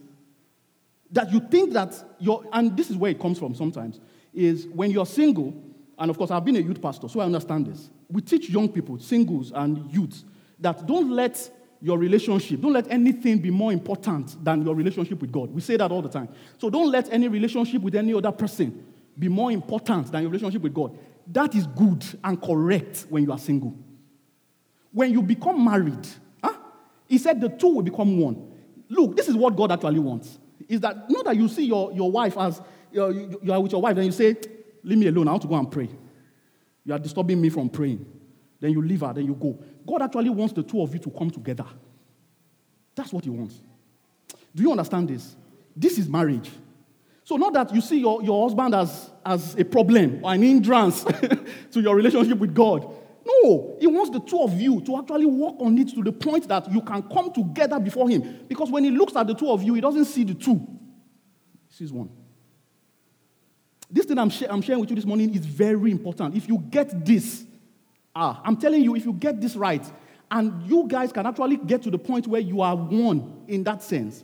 [1.12, 4.00] That you think that you're, and this is where it comes from sometimes,
[4.34, 5.54] is when you're single,
[5.98, 7.90] and of course, I've been a youth pastor, so I understand this.
[8.10, 10.24] We teach young people, singles and youths,
[10.60, 11.50] that don't let
[11.82, 15.50] your relationship, don't let anything be more important than your relationship with God.
[15.52, 16.30] We say that all the time.
[16.58, 18.86] So don't let any relationship with any other person
[19.18, 20.98] be more important than your relationship with God.
[21.28, 23.76] That is good and correct when you are single.
[24.92, 26.08] When you become married,
[26.44, 26.54] huh?
[27.08, 28.52] he said the two will become one.
[28.90, 30.40] Look, this is what God actually wants.
[30.68, 33.82] Is that not that you see your, your wife as you, you are with your
[33.82, 34.36] wife, then you say,
[34.84, 35.90] Leave me alone, I want to go and pray.
[36.86, 38.06] You are disturbing me from praying.
[38.60, 39.60] Then you leave her, then you go.
[39.86, 41.66] God actually wants the two of you to come together.
[42.96, 43.62] That's what He wants.
[44.56, 45.36] Do you understand this?
[45.76, 46.50] This is marriage.
[47.24, 51.04] So, not that you see your, your husband as, as a problem or an hindrance
[51.72, 52.92] to your relationship with God.
[53.30, 56.48] No, He wants the two of you to actually work on it to the point
[56.48, 58.46] that you can come together before Him.
[58.48, 60.56] Because when He looks at the two of you, He doesn't see the two,
[61.68, 62.10] He sees one.
[63.92, 66.36] This thing I'm, sh- I'm sharing with you this morning is very important.
[66.36, 67.44] If you get this,
[68.16, 69.84] ah, I'm telling you, if you get this right,
[70.32, 73.82] and you guys can actually get to the point where you are one in that
[73.82, 74.24] sense,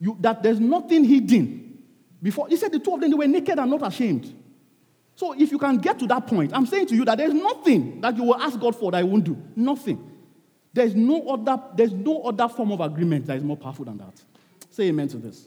[0.00, 1.78] you, that there's nothing hidden.
[2.20, 4.34] Before he said the two of them they were naked and not ashamed.
[5.16, 8.00] So if you can get to that point, I'm saying to you that there's nothing
[8.00, 9.36] that you will ask God for that He won't do.
[9.54, 10.10] Nothing.
[10.72, 14.20] There's no other, there's no other form of agreement that is more powerful than that.
[14.70, 15.46] Say amen to this.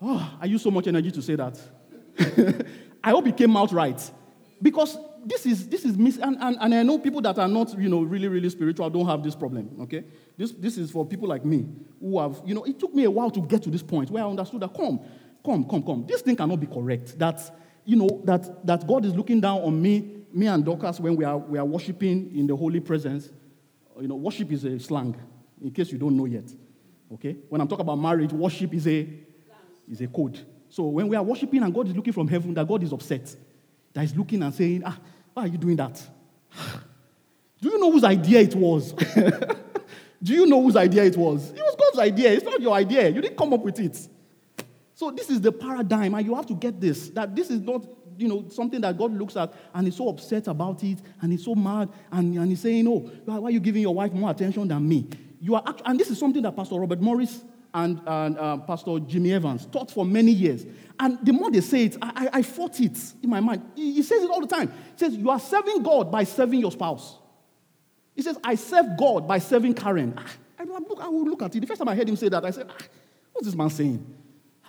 [0.00, 1.58] Oh, I use so much energy to say that.
[3.02, 3.98] I hope it came out right.
[4.60, 7.78] Because this is this is mis- and, and, and I know people that are not
[7.78, 9.70] you know really really spiritual don't have this problem.
[9.82, 10.04] Okay,
[10.36, 11.66] this this is for people like me
[12.00, 14.24] who have you know it took me a while to get to this point where
[14.24, 15.00] I understood that come
[15.44, 17.18] come come come this thing cannot be correct.
[17.18, 17.40] That
[17.86, 21.24] you know that that God is looking down on me me and Dorcas when we
[21.24, 23.30] are we are worshiping in the holy presence.
[23.98, 25.16] You know worship is a slang
[25.62, 26.52] in case you don't know yet.
[27.14, 29.08] Okay, when I'm talking about marriage, worship is a
[29.90, 30.44] is a code.
[30.68, 33.34] So when we are worshiping and God is looking from heaven, that God is upset.
[33.94, 34.98] That is looking and saying, ah,
[35.32, 36.02] why are you doing that?
[37.60, 38.92] Do you know whose idea it was?
[40.22, 41.50] Do you know whose idea it was?
[41.50, 42.32] It was God's idea.
[42.32, 43.08] It's not your idea.
[43.08, 44.08] You didn't come up with it.
[44.96, 47.86] So this is the paradigm, and you have to get this that this is not
[48.16, 51.44] you know something that God looks at and is so upset about it, and he's
[51.44, 54.66] so mad, and, and he's saying, "Oh, why are you giving your wife more attention
[54.66, 55.06] than me?"
[55.38, 58.98] You are, actually, and this is something that Pastor Robert Morris and, and uh, Pastor
[59.00, 60.64] Jimmy Evans taught for many years.
[60.98, 63.70] And the more they say it, I, I, I fought it in my mind.
[63.74, 64.68] He, he, says it all the time.
[64.68, 67.18] He says, You are serving God by serving your spouse.
[68.14, 70.18] He says, I serve God by serving Karen.
[70.58, 71.60] I, I, look, I will look at it.
[71.60, 72.84] The first time I heard him say that, I said, ah,
[73.34, 74.16] What's this man saying?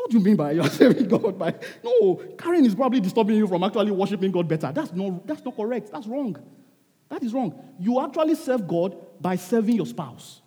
[0.08, 1.54] How do you mean by you are serving God by?
[1.84, 4.72] No, Karen is probably disturbing you from actually worshiping God better.
[4.72, 5.92] That's not, that's not correct.
[5.92, 6.38] That's wrong.
[7.10, 7.54] That is wrong.
[7.78, 10.42] You actually serve God by serving your spouse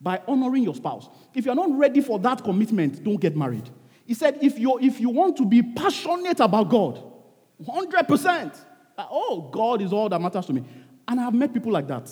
[0.00, 1.08] by honoring your spouse.
[1.34, 3.68] If you're not ready for that commitment, don't get married.
[4.04, 7.02] He said, if, you if you want to be passionate about God,
[7.64, 8.56] 100%,
[8.98, 10.62] uh, oh, God is all that matters to me.
[11.08, 12.10] And I've met people like that.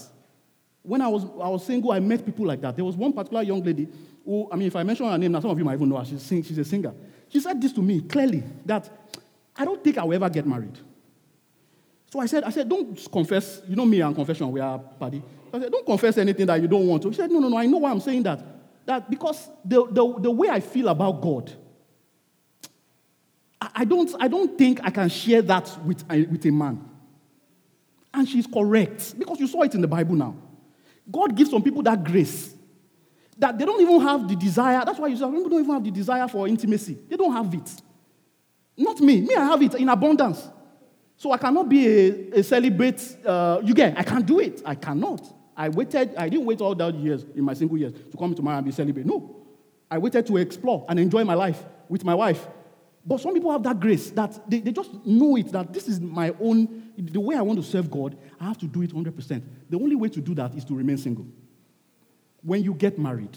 [0.84, 2.76] When I was, I was single, I met people like that.
[2.76, 3.88] There was one particular young lady
[4.22, 5.96] who, I mean, if I mention her name, now some of you might even know
[5.96, 6.04] her.
[6.04, 6.92] She's, sing, she's a singer.
[7.30, 8.90] She said this to me clearly that
[9.56, 10.78] I don't think I will ever get married.
[12.12, 13.62] So I said, I said, don't confess.
[13.66, 15.22] You know me and confession, we are party.
[15.54, 17.08] I said, don't confess anything that you don't want to.
[17.08, 18.44] He said, no, no, no, I know why I'm saying that.
[18.84, 21.50] That because the, the, the way I feel about God,
[23.58, 26.86] I, I, don't, I don't think I can share that with, with a man.
[28.12, 30.36] And she's correct because you saw it in the Bible now.
[31.10, 32.54] God gives some people that grace
[33.36, 34.82] that they don't even have the desire.
[34.84, 36.98] That's why you say, people don't even have the desire for intimacy.
[37.08, 37.82] They don't have it.
[38.76, 39.20] Not me.
[39.20, 40.48] Me, I have it in abundance.
[41.16, 43.16] So I cannot be a, a celibate.
[43.24, 44.62] Uh, you get, I can't do it.
[44.64, 45.32] I cannot.
[45.56, 48.42] I waited, I didn't wait all that years in my single years to come to
[48.42, 49.06] marriage and be celibate.
[49.06, 49.36] No.
[49.90, 52.46] I waited to explore and enjoy my life with my wife.
[53.06, 56.00] But some people have that grace that they, they just know it that this is
[56.00, 59.42] my own, the way I want to serve God, I have to do it 100%.
[59.68, 61.26] The only way to do that is to remain single.
[62.42, 63.36] When you get married,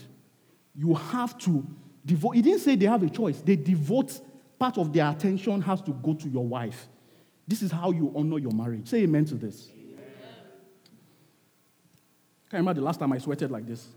[0.74, 1.66] you have to
[2.06, 4.22] devote, he didn't say they have a choice, they devote
[4.58, 6.88] part of their attention has to go to your wife.
[7.48, 8.88] This is how you honor your marriage.
[8.88, 9.70] Say amen to this.
[12.50, 13.88] Can't remember the last time I sweated like this.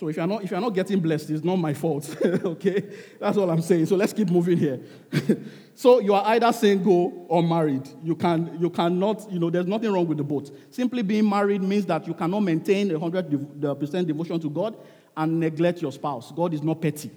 [0.00, 2.16] So if you're not if you're not getting blessed, it's not my fault.
[2.24, 2.84] okay?
[3.18, 3.84] That's all I'm saying.
[3.84, 4.80] So let's keep moving here.
[5.74, 7.86] so you are either single or married.
[8.02, 10.52] You can you cannot, you know, there's nothing wrong with the both.
[10.70, 13.28] Simply being married means that you cannot maintain a hundred
[13.78, 14.74] percent devotion to God
[15.14, 16.32] and neglect your spouse.
[16.32, 17.10] God is not petty.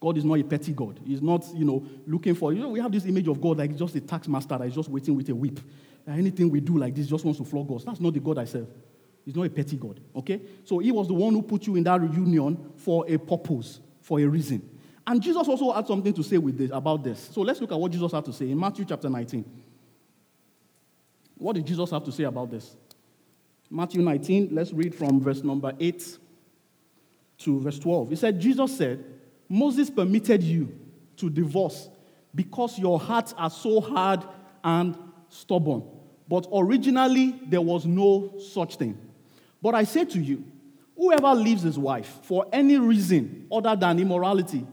[0.00, 0.98] God is not a petty God.
[1.04, 3.76] He's not, you know, looking for, you know, we have this image of God like
[3.76, 5.60] just a tax master that is just waiting with a whip.
[6.08, 7.84] Anything we do like this just wants to flog us.
[7.84, 8.68] That's not the God I serve.
[9.26, 10.40] He's not a petty God, okay?
[10.64, 14.20] So he was the one who put you in that reunion for a purpose, for
[14.20, 14.62] a reason.
[15.04, 17.30] And Jesus also had something to say with this, about this.
[17.32, 19.44] So let's look at what Jesus had to say in Matthew chapter 19.
[21.38, 22.76] What did Jesus have to say about this?
[23.68, 26.18] Matthew 19, let's read from verse number 8
[27.38, 28.10] to verse 12.
[28.10, 29.04] He said, Jesus said,
[29.48, 30.72] Moses permitted you
[31.16, 31.88] to divorce
[32.32, 34.24] because your hearts are so hard
[34.62, 34.96] and
[35.28, 35.82] stubborn.
[36.28, 38.98] But originally, there was no such thing.
[39.66, 40.44] But I say to you,
[40.96, 44.64] whoever leaves his wife for any reason other than immorality,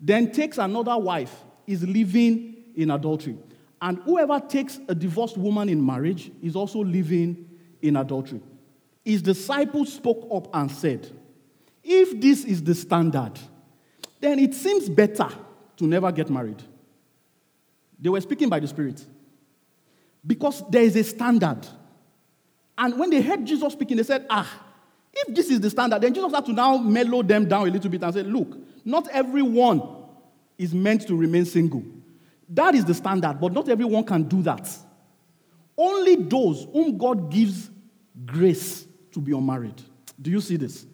[0.00, 1.32] then takes another wife,
[1.64, 3.38] is living in adultery.
[3.80, 7.48] And whoever takes a divorced woman in marriage is also living
[7.80, 8.40] in adultery.
[9.04, 11.08] His disciples spoke up and said,
[11.84, 13.38] If this is the standard,
[14.18, 15.28] then it seems better
[15.76, 16.60] to never get married.
[17.96, 19.06] They were speaking by the Spirit.
[20.26, 21.64] Because there is a standard.
[22.76, 24.48] And when they heard Jesus speaking, they said, Ah,
[25.12, 27.90] if this is the standard, then Jesus had to now mellow them down a little
[27.90, 29.82] bit and say, Look, not everyone
[30.58, 31.82] is meant to remain single.
[32.48, 34.68] That is the standard, but not everyone can do that.
[35.76, 37.70] Only those whom God gives
[38.26, 39.80] grace to be unmarried.
[40.20, 40.86] Do you see this?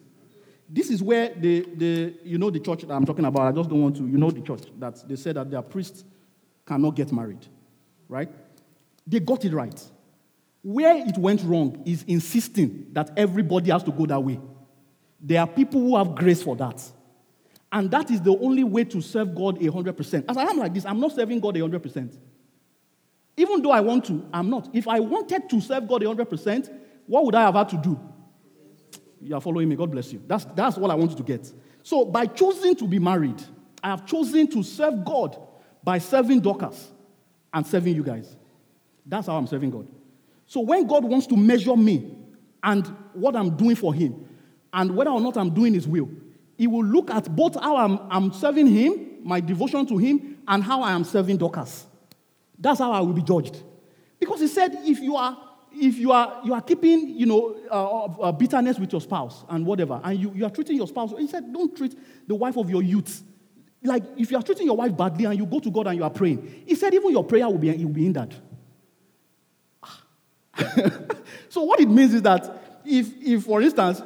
[0.67, 3.41] This is where the, the you know the church that I'm talking about.
[3.41, 6.03] I just don't want to, you know the church that they said that their priests
[6.65, 7.45] cannot get married,
[8.07, 8.29] right?
[9.07, 9.83] They got it right.
[10.61, 14.39] Where it went wrong is insisting that everybody has to go that way.
[15.21, 16.83] There are people who have grace for that.
[17.71, 20.25] And that is the only way to serve God 100%.
[20.27, 22.17] As I am like this, I'm not serving God 100%.
[23.37, 24.69] Even though I want to, I'm not.
[24.73, 26.69] If I wanted to serve God 100%,
[27.05, 27.99] what would I have had to do?
[29.21, 29.75] You are following me.
[29.75, 30.21] God bless you.
[30.25, 31.51] That's, that's what I want you to get.
[31.83, 33.41] So, by choosing to be married,
[33.83, 35.41] I have chosen to serve God
[35.83, 36.91] by serving Dorcas
[37.53, 38.35] and serving you guys.
[39.05, 39.87] That's how I'm serving God.
[40.49, 42.11] So, when God wants to measure me
[42.63, 44.27] and what I'm doing for Him,
[44.73, 46.09] and whether or not I'm doing His will,
[46.57, 50.63] He will look at both how I'm, I'm serving Him, my devotion to Him, and
[50.63, 51.85] how I am serving Dorcas.
[52.57, 53.61] That's how I will be judged.
[54.19, 55.37] Because He said, if you are
[55.71, 59.63] if you are, you are keeping, you know, uh, uh, bitterness with your spouse and
[59.67, 61.95] whatever, and you, you are treating your spouse, he said, don't treat
[62.27, 63.21] the wife of your youth.
[63.83, 66.03] Like, if you are treating your wife badly and you go to God and you
[66.03, 68.33] are praying, he said, even your prayer will be, will be hindered.
[71.49, 74.01] so what it means is that if, if for instance,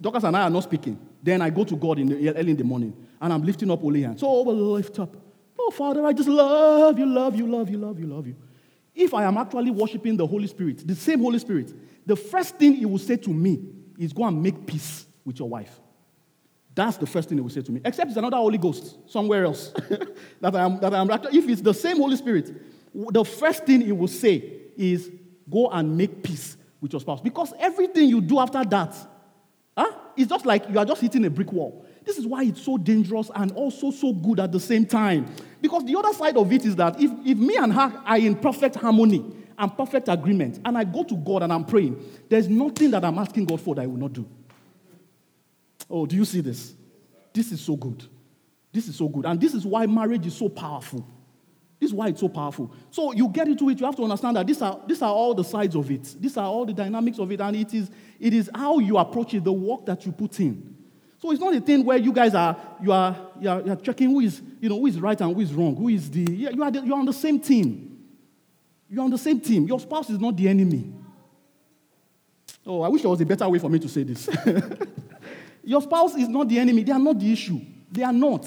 [0.00, 2.56] Dorcas and I are not speaking, then I go to God in the, early in
[2.56, 4.20] the morning and I'm lifting up holy hands.
[4.20, 5.16] So oh, lift up.
[5.58, 8.36] Oh, Father, I just love you, love you, love you, love you, love you.
[8.94, 11.72] If I am actually worshiping the Holy Spirit, the same Holy Spirit,
[12.04, 13.60] the first thing he will say to me
[13.98, 15.80] is go and make peace with your wife.
[16.74, 17.80] That's the first thing he will say to me.
[17.84, 19.72] Except it's another Holy Ghost somewhere else.
[20.40, 22.50] that I am, that I am if it's the same Holy Spirit,
[22.94, 25.10] the first thing he will say is
[25.50, 27.20] go and make peace with your spouse.
[27.20, 28.94] Because everything you do after that,
[29.76, 31.86] huh, it's just like you are just hitting a brick wall.
[32.04, 35.26] This is why it's so dangerous and also so good at the same time.
[35.60, 38.34] Because the other side of it is that if, if me and her are in
[38.34, 39.24] perfect harmony
[39.56, 43.18] and perfect agreement, and I go to God and I'm praying, there's nothing that I'm
[43.18, 44.28] asking God for that I will not do.
[45.88, 46.74] Oh, do you see this?
[47.32, 48.04] This is so good.
[48.72, 49.26] This is so good.
[49.26, 51.06] And this is why marriage is so powerful.
[51.82, 52.72] This is why it's so powerful.
[52.92, 55.34] So you get into it, you have to understand that these are, these are all
[55.34, 56.14] the sides of it.
[56.20, 57.40] These are all the dynamics of it.
[57.40, 57.90] And it is,
[58.20, 60.76] it is how you approach it, the work that you put in.
[61.18, 63.76] So it's not a thing where you guys are you are you are, you are
[63.76, 66.20] checking who is you know who is right and who is wrong, who is the
[66.20, 67.98] you are the, you are on the same team.
[68.88, 69.66] You're on the same team.
[69.66, 70.92] Your spouse is not the enemy.
[72.64, 74.28] Oh, I wish there was a better way for me to say this.
[75.64, 76.84] Your spouse is not the enemy.
[76.84, 77.60] They are not the issue.
[77.90, 78.46] They are not.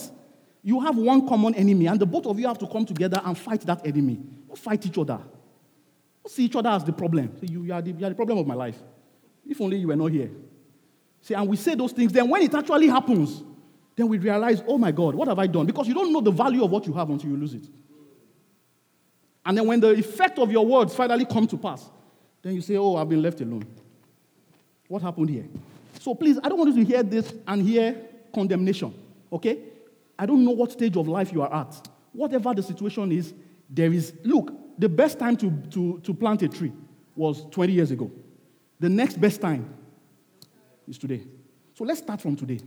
[0.66, 3.38] You have one common enemy, and the both of you have to come together and
[3.38, 4.20] fight that enemy.
[4.48, 5.20] Don't fight each other.
[5.20, 7.32] Don't see each other as the problem.
[7.44, 8.76] you, you, are the, you are the problem of my life.
[9.48, 10.32] If only you were not here.
[11.22, 13.44] See, and we say those things, then when it actually happens,
[13.96, 15.68] then we realize, oh my God, what have I done?
[15.68, 17.68] Because you don't know the value of what you have until you lose it.
[19.46, 21.88] And then when the effect of your words finally come to pass,
[22.42, 23.68] then you say, oh, I've been left alone.
[24.88, 25.46] What happened here?
[26.00, 28.02] So please, I don't want you to hear this and hear
[28.34, 28.96] condemnation,
[29.32, 29.60] okay?
[30.18, 31.88] I don't know what stage of life you are at.
[32.12, 33.34] Whatever the situation is,
[33.70, 36.72] there is, look, the best time to, to, to plant a tree
[37.16, 38.12] was 20 years ago.
[38.80, 39.74] The next best time
[40.88, 41.22] is today.
[41.74, 42.60] So let's start from today.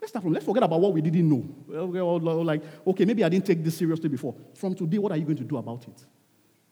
[0.00, 2.42] Let's start from, let's forget about what we didn't know.
[2.42, 4.34] Like, okay, maybe I didn't take this seriously before.
[4.54, 6.04] From today, what are you going to do about it?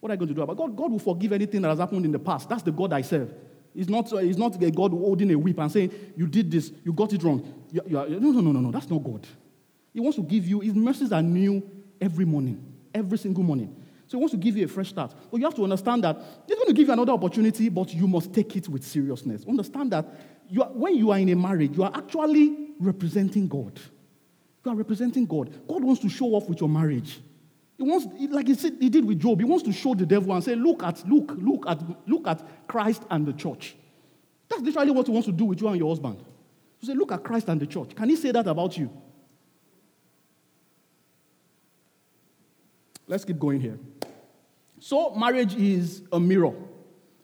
[0.00, 0.58] What are you going to do about it?
[0.58, 2.48] God, God will forgive anything that has happened in the past.
[2.48, 3.32] That's the God I serve.
[3.74, 6.92] He's not, he's not a God holding a whip and saying, You did this, you
[6.92, 7.64] got it wrong.
[7.70, 8.70] You, you are, no, no, no, no, no.
[8.72, 9.26] That's not God.
[9.92, 11.68] He wants to give you, His mercies are new
[12.00, 12.64] every morning,
[12.94, 13.76] every single morning.
[14.10, 15.14] So he wants to give you a fresh start.
[15.30, 16.16] But you have to understand that
[16.48, 19.44] he's going to give you another opportunity, but you must take it with seriousness.
[19.48, 20.04] Understand that
[20.48, 23.78] you are, when you are in a marriage, you are actually representing God.
[24.64, 25.52] You are representing God.
[25.68, 27.20] God wants to show off with your marriage.
[27.76, 30.34] He wants, like he, said, he did with Job, he wants to show the devil
[30.34, 33.76] and say, look at, look, look at, look at Christ and the church.
[34.48, 36.18] That's literally what he wants to do with you and your husband.
[36.80, 37.94] To say, look at Christ and the church.
[37.94, 38.90] Can he say that about you?
[43.10, 43.76] Let's keep going here.
[44.78, 46.52] So, marriage is a mirror.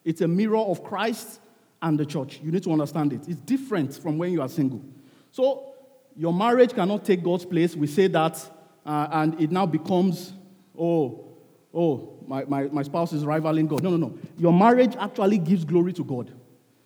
[0.05, 1.39] It's a mirror of Christ
[1.81, 2.41] and the church.
[2.43, 3.29] You need to understand it.
[3.29, 4.83] It's different from when you are single.
[5.31, 5.75] So,
[6.17, 7.77] your marriage cannot take God's place.
[7.77, 8.51] We say that,
[8.85, 10.33] uh, and it now becomes,
[10.77, 11.37] oh,
[11.73, 13.85] oh, my, my, my spouse is rivaling God.
[13.85, 14.19] No, no, no.
[14.37, 16.33] Your marriage actually gives glory to God.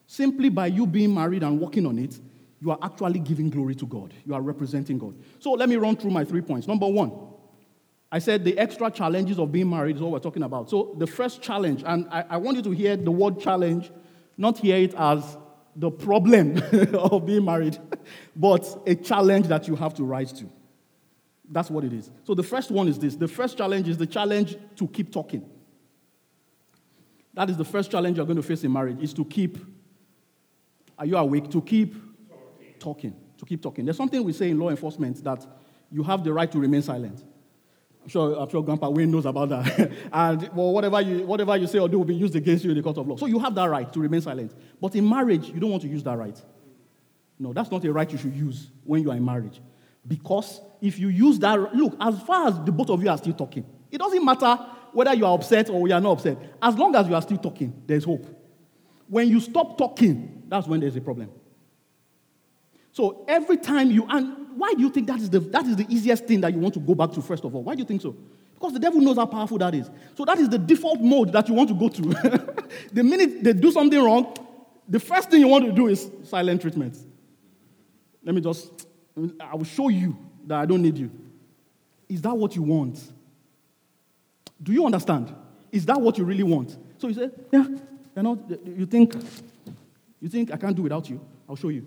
[0.07, 2.21] Simply by you being married and working on it,
[2.61, 4.13] you are actually giving glory to God.
[4.27, 5.15] You are representing God.
[5.39, 6.69] So let me run through my three points.
[6.69, 7.13] Number one,
[8.13, 10.69] I said the extra challenges of being married is what we're talking about.
[10.69, 13.91] So the first challenge, and I, I want you to hear the word challenge,
[14.37, 15.37] not hear it as
[15.77, 16.61] the problem
[16.95, 17.79] of being married,
[18.37, 20.51] but a challenge that you have to rise to.
[21.49, 22.11] That's what it is.
[22.25, 25.49] So the first one is this the first challenge is the challenge to keep talking.
[27.35, 29.59] That is the first challenge you're going to face in marriage, is to keep,
[30.99, 31.49] are you awake?
[31.51, 32.75] To keep talking.
[32.79, 33.17] talking.
[33.39, 33.85] To keep talking.
[33.85, 35.47] There's something we say in law enforcement that
[35.93, 37.25] you have the right to remain silent.
[38.03, 39.91] I'm sure, I'm sure Grandpa Wayne knows about that.
[40.13, 42.77] and well, whatever, you, whatever you say or do will be used against you in
[42.77, 43.17] the court of law.
[43.17, 44.55] So you have that right to remain silent.
[44.81, 46.41] But in marriage, you don't want to use that right.
[47.39, 49.61] No, that's not a right you should use when you are in marriage.
[50.07, 53.35] Because if you use that, look, as far as the both of you are still
[53.35, 54.59] talking, it doesn't matter
[54.93, 56.39] whether you are upset or you are not upset.
[56.61, 58.27] As long as you are still talking, there's hope.
[59.09, 61.31] When you stop talking, that's when there's a problem.
[62.93, 65.87] So every time you, and why do you think that is, the, that is the
[65.89, 67.63] easiest thing that you want to go back to, first of all?
[67.63, 68.17] Why do you think so?
[68.55, 69.91] Because the devil knows how powerful that is.
[70.15, 72.03] So that is the default mode that you want to go to.
[72.93, 74.37] the minute they do something wrong,
[74.87, 76.97] the first thing you want to do is silent treatment.
[78.23, 78.87] Let me just,
[79.41, 81.11] I will show you that I don't need you.
[82.09, 83.01] Is that what you want?
[84.63, 85.35] Do you understand?
[85.73, 86.77] Is that what you really want?
[86.99, 87.67] So you say, yeah,
[88.17, 89.15] you know, you think,
[90.21, 91.21] you think I can't do without you?
[91.49, 91.87] I'll show you.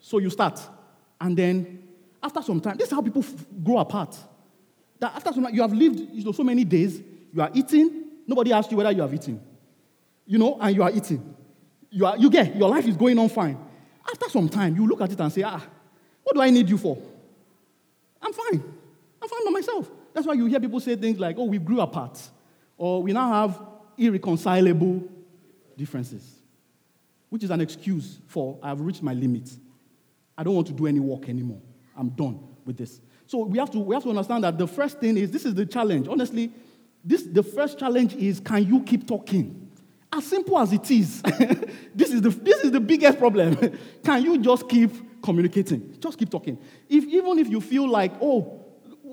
[0.00, 0.60] So you start,
[1.20, 1.81] and then
[2.22, 4.16] after some time, this is how people f- grow apart.
[5.00, 7.00] That after some time, you have lived you know, so many days,
[7.32, 9.40] you are eating, nobody asks you whether you have eaten.
[10.26, 11.34] You know, and you are eating.
[11.90, 13.58] You, are, you get, your life is going on fine.
[14.08, 15.62] After some time, you look at it and say, ah,
[16.22, 16.96] what do I need you for?
[18.20, 18.62] I'm fine.
[19.20, 19.90] I'm fine by myself.
[20.14, 22.20] That's why you hear people say things like, oh, we grew apart,
[22.76, 23.60] or we now have
[23.98, 25.02] irreconcilable
[25.76, 26.38] differences,
[27.28, 29.50] which is an excuse for I've reached my limit.
[30.36, 31.60] I don't want to do any work anymore.
[31.96, 33.00] I'm done with this.
[33.26, 35.54] So we have to, we have to understand that the first thing is this is
[35.54, 36.08] the challenge.
[36.08, 36.52] Honestly,
[37.04, 39.70] this, the first challenge is can you keep talking?
[40.12, 41.22] As simple as it is,
[41.94, 43.56] this, is the, this is the biggest problem.
[44.04, 45.96] can you just keep communicating?
[45.98, 46.58] Just keep talking.
[46.88, 48.62] If, even if you feel like, oh,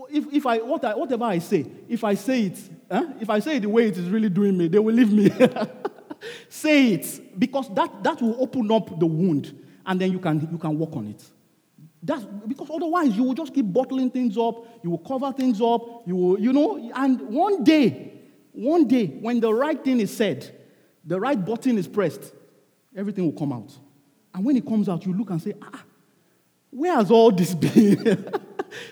[0.09, 2.59] if, if I, what I, whatever I say, if I say it,
[2.89, 5.11] eh, if I say it the way it is really doing me, they will leave
[5.11, 5.29] me.
[6.49, 10.57] say it, because that, that will open up the wound, and then you can, you
[10.57, 11.23] can work on it.
[12.01, 16.07] That's because otherwise you will just keep bottling things up, you will cover things up,
[16.07, 18.13] you will, you know, and one day,
[18.53, 20.49] one day, when the right thing is said,
[21.03, 22.33] the right button is pressed,
[22.95, 23.77] everything will come out.
[24.33, 25.83] And when it comes out, you look and say, ah,
[26.69, 28.33] where has all this been?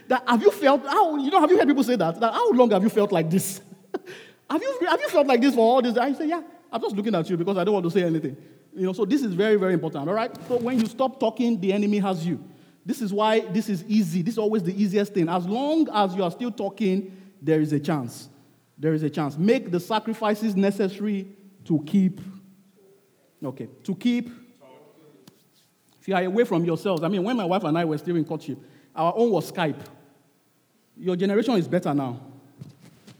[0.07, 2.19] that have you felt how you know, have you heard people say that?
[2.19, 3.61] That how long have you felt like this?
[4.49, 5.95] have you have you felt like this for all this?
[5.97, 6.41] I say, yeah,
[6.71, 8.35] I'm just looking at you because I don't want to say anything.
[8.75, 10.07] You know, so this is very, very important.
[10.07, 10.31] All right.
[10.47, 12.43] So when you stop talking, the enemy has you.
[12.87, 14.21] This is why this is easy.
[14.21, 15.27] This is always the easiest thing.
[15.27, 17.11] As long as you are still talking,
[17.41, 18.29] there is a chance.
[18.77, 19.37] There is a chance.
[19.37, 21.27] Make the sacrifices necessary
[21.65, 22.21] to keep.
[23.43, 24.29] Okay, to keep.
[25.99, 28.15] If you are away from yourselves, I mean, when my wife and I were still
[28.15, 28.57] in courtship,
[28.95, 29.81] our own was Skype.
[30.95, 32.21] Your generation is better now.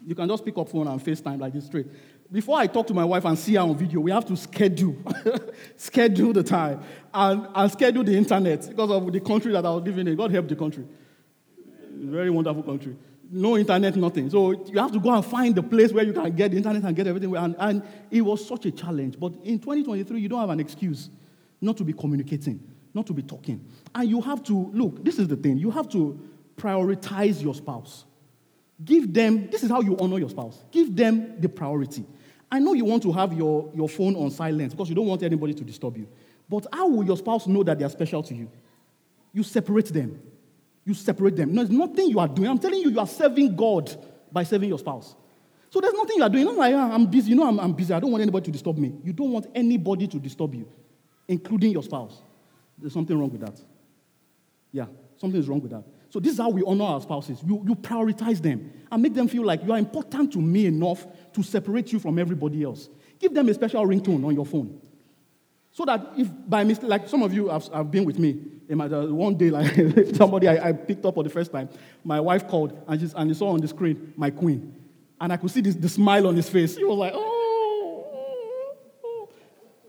[0.06, 1.88] You can just pick up phone and FaceTime like this straight.
[2.32, 4.98] Before I talk to my wife and see her on video, we have to schedule,
[5.78, 9.84] schedule the time and, and schedule the internet because of the country that I was
[9.84, 10.16] living in.
[10.16, 10.86] God help the country.
[11.90, 12.96] Very wonderful country.
[13.30, 14.30] No internet, nothing.
[14.30, 16.84] So you have to go and find the place where you can get the internet
[16.84, 17.36] and get everything.
[17.36, 19.18] And, and it was such a challenge.
[19.20, 21.10] But in 2023, you don't have an excuse
[21.62, 22.60] not to be communicating,
[22.94, 23.66] not to be talking.
[23.96, 26.20] And you have to, look, this is the thing, you have to
[26.58, 28.06] prioritize your spouse.
[28.84, 30.64] Give them, this is how you honor your spouse.
[30.72, 32.06] Give them the priority.
[32.52, 35.24] I know you want to have your, your phone on silent because you don't want
[35.24, 36.08] anybody to disturb you.
[36.50, 38.50] But how will your spouse know that they are special to you?
[39.34, 40.22] You separate them.
[40.86, 41.54] You separate them.
[41.54, 42.50] No, there's nothing you are doing.
[42.50, 43.94] I'm telling you, you are serving God
[44.32, 45.16] by serving your spouse.
[45.70, 46.46] So there's nothing you are doing.
[46.46, 47.32] Not like, ah, I'm busy.
[47.32, 47.94] You know, I'm, I'm busy.
[47.94, 48.94] I don't want anybody to disturb me.
[49.04, 50.68] You don't want anybody to disturb you,
[51.28, 52.22] including your spouse.
[52.78, 53.60] There's something wrong with that.
[54.72, 54.86] Yeah,
[55.18, 55.84] something is wrong with that.
[56.10, 57.42] So this is how we honor our spouses.
[57.46, 61.06] You, you prioritize them and make them feel like you are important to me enough
[61.34, 62.90] to separate you from everybody else.
[63.20, 64.80] Give them a special ringtone on your phone.
[65.72, 68.40] So that if by mistake, like some of you have, have been with me,
[68.70, 71.70] uh, one day, like somebody I, I, picked up for the first time,
[72.04, 74.74] my wife called and, she's, and he saw on the screen my queen.
[75.20, 76.76] And I could see this, the smile on his face.
[76.76, 78.06] He was like, oh,
[79.04, 79.30] oh.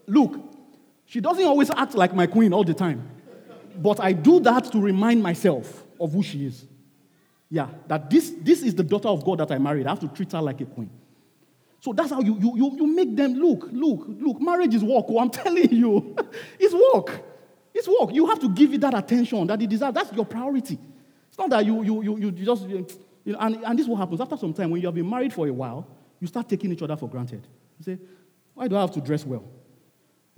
[0.07, 0.41] Look,
[1.07, 3.09] she doesn't always act like my queen all the time.
[3.77, 6.65] But I do that to remind myself of who she is.
[7.51, 9.87] Yeah, that this, this is the daughter of God that I married.
[9.87, 10.91] I have to treat her like a queen.
[11.81, 14.41] So that's how you, you, you, you make them look, look, look.
[14.41, 15.07] Marriage is work.
[15.09, 16.17] Oh, I'm telling you.
[16.59, 17.21] it's work.
[17.73, 18.13] It's work.
[18.13, 19.95] You have to give it that attention that it deserves.
[19.95, 20.79] That's your priority.
[21.29, 22.87] It's not that you, you, you, you just, you
[23.25, 24.21] know, and, and this is what happens.
[24.21, 25.87] After some time, when you have been married for a while,
[26.21, 27.47] you start taking each other for granted.
[27.79, 27.99] You say,
[28.55, 29.45] why do I have to dress well?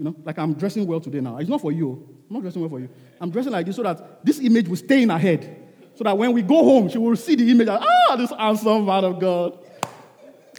[0.01, 1.37] You know, like I'm dressing well today now.
[1.37, 2.09] It's not for you.
[2.31, 2.89] I'm not dressing well for you.
[3.21, 5.63] I'm dressing like this so that this image will stay in her head.
[5.95, 7.69] So that when we go home, she will see the image.
[7.69, 9.59] ah, this handsome man of God.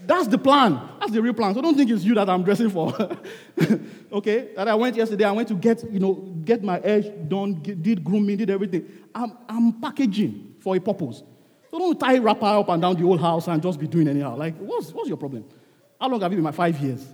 [0.06, 0.80] That's the plan.
[1.00, 1.56] That's the real plan.
[1.56, 2.94] So don't think it's you that I'm dressing for.
[4.12, 4.50] okay?
[4.56, 6.14] That I went yesterday, I went to get, you know,
[6.46, 8.88] get my hair done, get, did grooming, did everything.
[9.16, 11.24] I'm, I'm packaging for a purpose.
[11.72, 14.38] So don't tie wrapper up and down the whole house and just be doing anyhow.
[14.38, 15.46] Like, what's, what's your problem?
[16.00, 17.08] How long have you been my five years?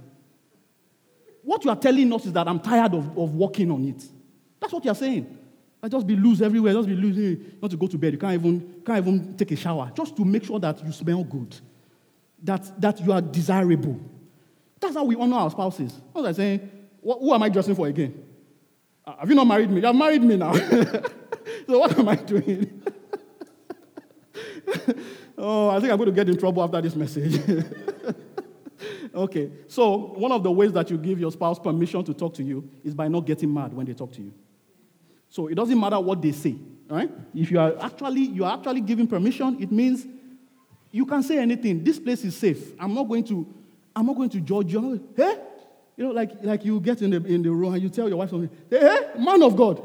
[1.48, 4.04] What you are telling us is that I'm tired of, of working on it.
[4.60, 5.38] That's what you're saying.
[5.82, 7.40] I just be loose everywhere, just be loose.
[7.62, 8.12] Not to go to bed.
[8.12, 9.90] You can't even, can't even take a shower.
[9.96, 11.56] Just to make sure that you smell good
[12.44, 13.98] that, that you are desirable.
[14.82, 15.94] That's how we honor our spouses.
[16.12, 16.70] What was I saying?
[17.02, 18.26] Who am I dressing for again?
[19.06, 19.80] Uh, have you not married me?
[19.80, 20.52] You have married me now.
[21.68, 22.84] so what am I doing?
[25.38, 27.40] oh, I think I'm going to get in trouble after this message.
[29.14, 32.44] okay, so one of the ways that you give your spouse permission to talk to
[32.44, 34.34] you is by not getting mad when they talk to you.
[35.30, 36.56] So it doesn't matter what they say,
[36.90, 37.10] right?
[37.34, 40.06] If you are actually you are actually giving permission, it means
[40.92, 41.84] you can say anything.
[41.84, 42.74] This place is safe.
[42.80, 43.46] I'm not going to,
[43.96, 45.08] I'm not going to judge you.
[45.16, 45.38] Hey?
[45.96, 48.18] You know, like, like you get in the, in the room and you tell your
[48.18, 48.50] wife something.
[48.70, 49.82] Hey, hey man of God,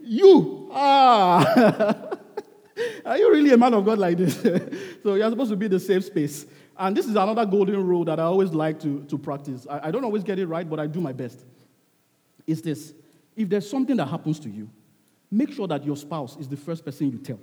[0.00, 2.08] you, ah.
[3.04, 4.40] Are you really a man of God like this?
[5.02, 6.46] so you're supposed to be the safe space.
[6.78, 9.66] And this is another golden rule that I always like to, to practice.
[9.68, 11.44] I, I don't always get it right, but I do my best.
[12.46, 12.94] It's this
[13.36, 14.68] if there's something that happens to you,
[15.30, 17.38] make sure that your spouse is the first person you tell.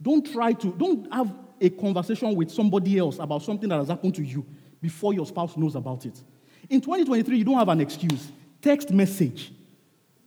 [0.00, 4.14] Don't try to, don't have a conversation with somebody else about something that has happened
[4.14, 4.46] to you
[4.80, 6.22] before your spouse knows about it.
[6.68, 8.30] In 2023, you don't have an excuse.
[8.62, 9.52] Text message.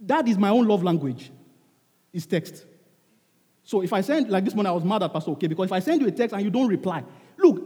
[0.01, 1.31] That is my own love language.
[2.11, 2.65] Is text.
[3.63, 5.71] So if I send, like this morning, I was mad at Pastor Okey because if
[5.71, 7.03] I send you a text and you don't reply,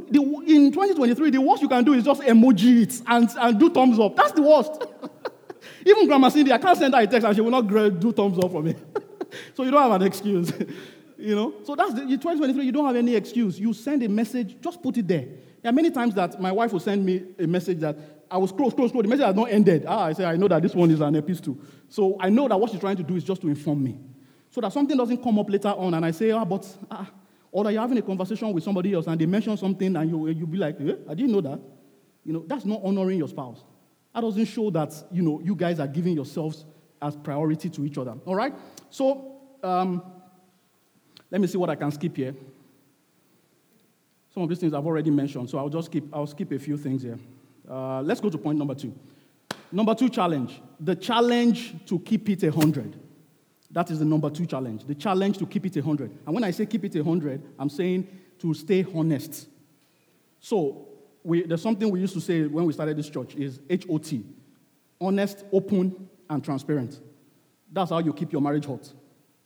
[0.10, 4.00] in 2023, the worst you can do is just emoji it and, and do thumbs
[4.00, 4.16] up.
[4.16, 4.84] That's the worst.
[5.86, 8.38] Even Grandma Cindy, I can't send her a text and she will not do thumbs
[8.40, 8.76] up for me.
[9.54, 10.52] so you don't have an excuse.
[11.20, 11.56] You know?
[11.64, 13.60] So that's the 2023, you don't have any excuse.
[13.60, 15.26] You send a message, just put it there.
[15.62, 17.98] There are many times that my wife will send me a message that
[18.30, 19.02] I was scroll, scroll, scroll.
[19.02, 19.86] The message has not ended.
[19.88, 21.58] Ah, I say, I know that this one is an epistle.
[21.90, 23.98] So I know that what she's trying to do is just to inform me.
[24.52, 27.10] So that something doesn't come up later on and I say, ah, but, ah,
[27.52, 30.28] or that you're having a conversation with somebody else and they mention something and you,
[30.30, 31.60] you'll be like, eh, I didn't know that.
[32.24, 33.64] You know, that's not honoring your spouse.
[34.14, 36.66] That doesn't show that, you know, you guys are giving yourselves
[37.02, 38.16] as priority to each other.
[38.26, 38.54] All right?
[38.90, 40.04] So, um,
[41.30, 42.36] let me see what I can skip here.
[44.34, 46.78] Some of these things I've already mentioned, so I'll just skip, I'll skip a few
[46.78, 47.20] things here.
[47.70, 48.94] Uh, let's go to point number two.
[49.72, 53.07] Number two challenge the challenge to keep it 100.
[53.72, 54.86] That is the number two challenge.
[54.86, 56.12] The challenge to keep it 100.
[56.26, 58.08] And when I say keep it 100, I'm saying
[58.40, 59.48] to stay honest.
[60.40, 60.88] So,
[61.24, 64.14] we, there's something we used to say when we started this church is HOT
[65.00, 67.00] honest, open, and transparent.
[67.72, 68.92] That's how you keep your marriage hot.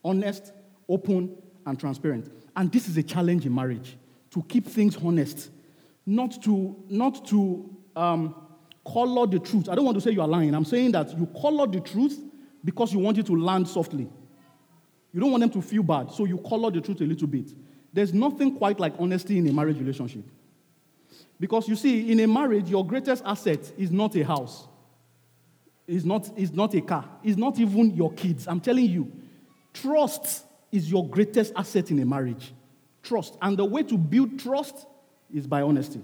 [0.04, 0.52] Honest,
[0.88, 2.32] open, and transparent.
[2.56, 3.98] And this is a challenge in marriage
[4.32, 5.50] to keep things honest,
[6.06, 8.36] not to, not to um,
[8.86, 9.70] color the truth.
[9.70, 10.54] I don't want to say you are lying.
[10.54, 12.20] I'm saying that you color the truth
[12.64, 14.10] because you want it to land softly.
[15.14, 17.52] You don't want them to feel bad, so you color the truth a little bit.
[17.94, 20.24] There's nothing quite like honesty in a marriage relationship.
[21.40, 24.68] Because you see, in a marriage, your greatest asset is not a house,
[25.88, 28.48] is not, is not a car, is not even your kids.
[28.48, 29.12] I'm telling you,
[29.74, 32.54] trust is your greatest asset in a marriage.
[33.04, 33.38] Trust.
[33.42, 34.86] And the way to build trust
[35.34, 36.02] is by honesty.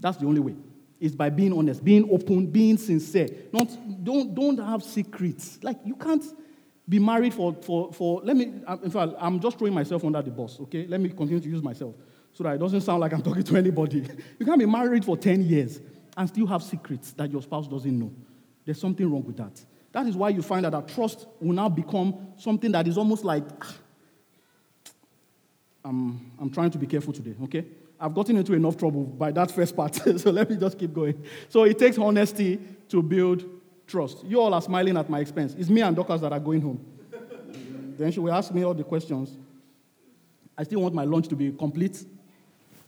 [0.00, 0.56] That's the only way.
[1.00, 3.28] Is by being honest, being open, being sincere.
[3.52, 3.68] Not,
[4.04, 5.58] don't, don't have secrets.
[5.62, 6.24] Like, you can't
[6.88, 10.30] be married for, for, for let me, in fact, I'm just throwing myself under the
[10.30, 10.86] bus, okay?
[10.86, 11.94] Let me continue to use myself.
[12.34, 14.04] so that it doesn't sound like I'm talking to anybody.
[14.38, 15.80] You can't be married for 10 years
[16.16, 18.12] and still have secrets that your spouse doesn't know.
[18.64, 19.64] There's something wrong with that.
[19.92, 23.44] That is why you find that, trust will now become something that is almost like,
[23.62, 23.74] ah,
[25.84, 27.64] I'm, I'm trying to be careful today, okay?
[28.04, 31.24] I've gotten into enough trouble by that first part, so let me just keep going.
[31.48, 33.42] So it takes honesty to build
[33.86, 34.22] trust.
[34.26, 35.54] You all are smiling at my expense.
[35.54, 36.84] It's me and Dorcas that are going home.
[37.96, 39.34] then she will ask me all the questions.
[40.58, 42.04] I still want my lunch to be complete,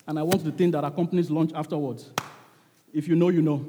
[0.07, 2.11] and I want the thing that accompanies lunch afterwards.
[2.93, 3.65] If you know, you know.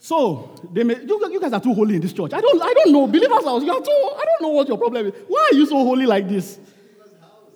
[0.00, 2.32] So they may, you, you guys are too holy in this church.
[2.32, 3.06] I don't, I don't know.
[3.06, 4.10] Believers you are too.
[4.18, 5.14] I don't know what your problem is.
[5.28, 6.58] Why are you so holy like this?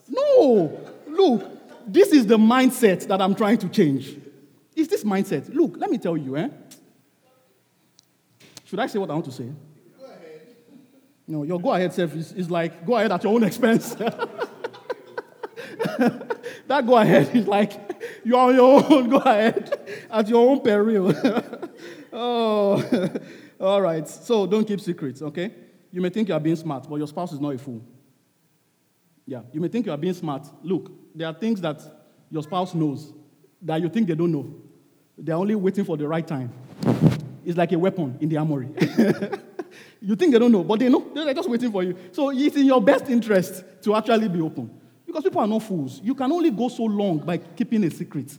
[0.08, 0.80] No.
[1.08, 1.57] Look,
[1.88, 4.16] this is the mindset that I'm trying to change.
[4.76, 5.52] Is this mindset?
[5.52, 6.48] Look, let me tell you, eh?
[8.64, 9.50] Should I say what I want to say?
[9.98, 10.56] Go ahead.
[11.26, 13.94] No, your go ahead self is, is like go ahead at your own expense.
[16.66, 17.72] that go ahead is like
[18.24, 21.12] you're on your own, go ahead at your own peril.
[22.12, 23.10] oh,
[23.60, 24.06] all right.
[24.06, 25.54] So don't keep secrets, okay?
[25.90, 27.82] You may think you are being smart, but your spouse is not a fool.
[29.26, 30.46] Yeah, you may think you are being smart.
[30.62, 31.82] Look, there are things that
[32.30, 33.12] your spouse knows
[33.62, 34.54] that you think they don't know.
[35.16, 36.52] They're only waiting for the right time.
[37.44, 38.68] It's like a weapon in the armory.
[40.00, 41.04] you think they don't know, but they know.
[41.12, 41.96] They're just waiting for you.
[42.12, 44.70] So it's in your best interest to actually be open.
[45.04, 46.00] Because people are not fools.
[46.04, 48.38] You can only go so long by keeping a secret.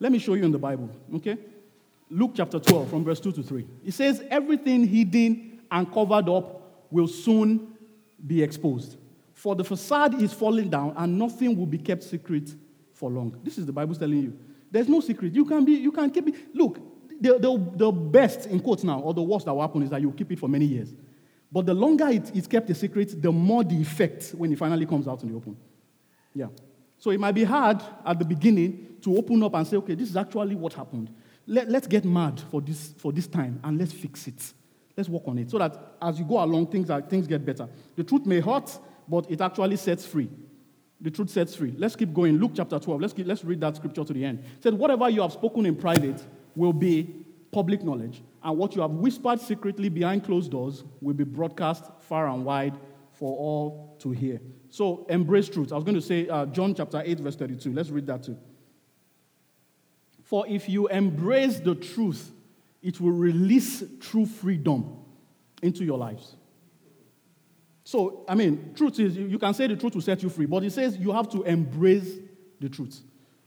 [0.00, 1.38] Let me show you in the Bible, okay?
[2.10, 3.66] Luke chapter 12, from verse 2 to 3.
[3.84, 7.74] It says, Everything hidden and covered up will soon
[8.26, 8.96] be exposed.
[9.36, 12.54] For the facade is falling down, and nothing will be kept secret
[12.94, 13.38] for long.
[13.44, 14.38] This is the Bible telling you.
[14.70, 15.34] There's no secret.
[15.34, 16.54] You can be, you can keep it.
[16.54, 16.80] Look,
[17.20, 20.00] the, the, the best in quotes now, or the worst that will happen is that
[20.00, 20.94] you keep it for many years.
[21.52, 24.86] But the longer it, it's kept a secret, the more the effect when it finally
[24.86, 25.54] comes out in the open.
[26.34, 26.46] Yeah.
[26.96, 30.08] So it might be hard at the beginning to open up and say, okay, this
[30.08, 31.14] is actually what happened.
[31.46, 34.54] Let, let's get mad for this, for this time and let's fix it.
[34.96, 37.68] Let's work on it so that as you go along, things, are, things get better.
[37.96, 38.78] The truth may hurt,
[39.08, 40.28] but it actually sets free.
[41.00, 41.74] The truth sets free.
[41.76, 42.38] Let's keep going.
[42.38, 43.00] Luke chapter 12.
[43.00, 44.38] Let's, keep, let's read that scripture to the end.
[44.38, 46.22] It said, Whatever you have spoken in private
[46.54, 51.24] will be public knowledge, and what you have whispered secretly behind closed doors will be
[51.24, 52.74] broadcast far and wide
[53.12, 54.40] for all to hear.
[54.68, 55.72] So embrace truth.
[55.72, 57.72] I was going to say uh, John chapter 8, verse 32.
[57.72, 58.36] Let's read that too.
[60.22, 62.32] For if you embrace the truth,
[62.82, 64.96] it will release true freedom
[65.62, 66.36] into your lives.
[67.86, 70.64] So, I mean, truth is, you can say the truth will set you free, but
[70.64, 72.16] it says you have to embrace
[72.58, 73.00] the truth.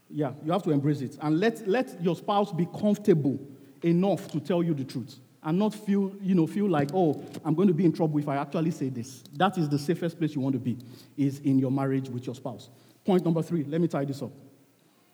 [0.08, 1.18] Yeah, you have to embrace it.
[1.20, 3.38] And let, let your spouse be comfortable
[3.82, 7.54] enough to tell you the truth and not feel, you know, feel like, oh, I'm
[7.54, 9.22] going to be in trouble if I actually say this.
[9.34, 10.78] That is the safest place you want to be,
[11.18, 12.70] is in your marriage with your spouse.
[13.04, 14.32] Point number three, let me tie this up.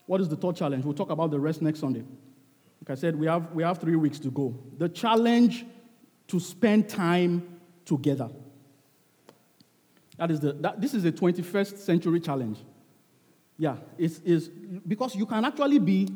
[0.07, 0.85] What is the third challenge?
[0.85, 2.05] We'll talk about the rest next Sunday.
[2.81, 4.57] Like I said, we have, we have three weeks to go.
[4.79, 5.67] The challenge
[6.29, 8.31] to spend time together.
[10.17, 12.59] That is the, that, this is a 21st century challenge.
[13.59, 16.09] Yeah, it's, it's because you can actually be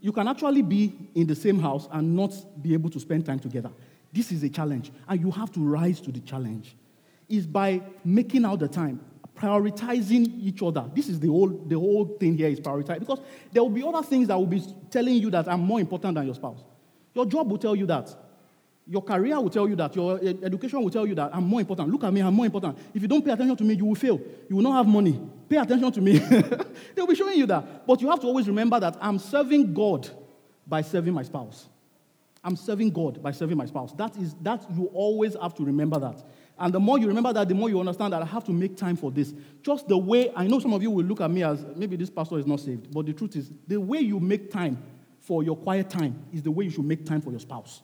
[0.00, 2.32] you can actually be in the same house and not
[2.62, 3.70] be able to spend time together.
[4.12, 6.76] This is a challenge, and you have to rise to the challenge.
[7.28, 9.00] Is by making out the time,
[9.36, 10.88] prioritizing each other.
[10.94, 13.20] This is the whole the whole thing here is prioritize because
[13.52, 16.24] there will be other things that will be telling you that are more important than
[16.24, 16.62] your spouse.
[17.14, 18.14] Your job will tell you that.
[18.88, 19.96] Your career will tell you that.
[19.96, 21.88] Your education will tell you that I'm more important.
[21.90, 22.78] Look at me, I'm more important.
[22.94, 24.20] If you don't pay attention to me, you will fail.
[24.48, 25.20] You will not have money.
[25.48, 26.18] Pay attention to me.
[26.94, 27.86] They'll be showing you that.
[27.86, 30.08] But you have to always remember that I'm serving God
[30.66, 31.66] by serving my spouse.
[32.44, 33.92] I'm serving God by serving my spouse.
[33.94, 36.22] That is that you always have to remember that.
[36.56, 38.76] And the more you remember that, the more you understand that I have to make
[38.76, 39.34] time for this.
[39.62, 42.08] Just the way I know some of you will look at me as maybe this
[42.08, 44.80] pastor is not saved, but the truth is, the way you make time
[45.20, 47.82] for your quiet time is the way you should make time for your spouse.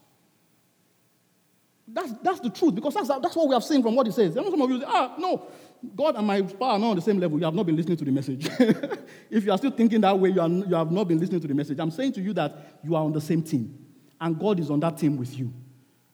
[1.93, 4.35] That's, that's the truth because that's, that's what we have seen from what he says.
[4.35, 5.47] some of you say, ah, no,
[5.95, 7.39] God and my spouse are not on the same level.
[7.39, 8.49] You have not been listening to the message.
[9.31, 11.49] if you are still thinking that way, you, are, you have not been listening to
[11.49, 11.79] the message.
[11.79, 13.79] I'm saying to you that you are on the same team
[14.21, 15.53] and God is on that team with you.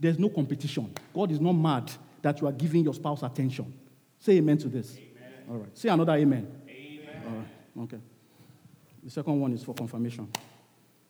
[0.00, 0.92] There's no competition.
[1.14, 3.72] God is not mad that you are giving your spouse attention.
[4.18, 4.96] Say amen to this.
[4.96, 5.32] Amen.
[5.48, 5.78] All right.
[5.78, 6.50] Say another amen.
[6.68, 7.22] Amen.
[7.26, 7.84] All right.
[7.84, 8.02] Okay.
[9.04, 10.28] The second one is for confirmation.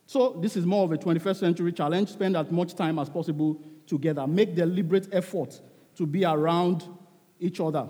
[0.05, 2.09] So, this is more of a 21st century challenge.
[2.09, 4.25] Spend as much time as possible together.
[4.27, 5.59] Make deliberate effort
[5.95, 6.85] to be around
[7.39, 7.87] each other.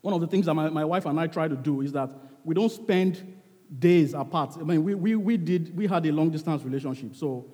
[0.00, 2.10] One of the things that my, my wife and I try to do is that
[2.44, 3.34] we don't spend
[3.78, 4.56] days apart.
[4.60, 7.16] I mean, we, we, we, did, we had a long distance relationship.
[7.16, 7.46] So,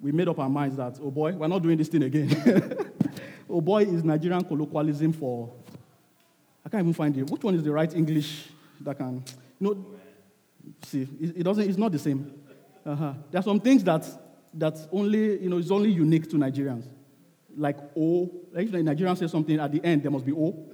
[0.00, 2.90] we made up our minds that, oh boy, we're not doing this thing again.
[3.50, 5.52] oh boy is Nigerian colloquialism for,
[6.64, 7.30] I can't even find it.
[7.30, 8.48] Which one is the right English
[8.80, 9.22] that can,
[9.58, 9.86] you know,
[10.84, 12.32] See, it, it doesn't, it's not the same.
[12.84, 13.12] Uh-huh.
[13.30, 14.06] There are some things that,
[14.54, 16.88] that only, you know, is only unique to Nigerians.
[17.56, 20.66] Like O, like if Nigerian says something at the end, there must be O.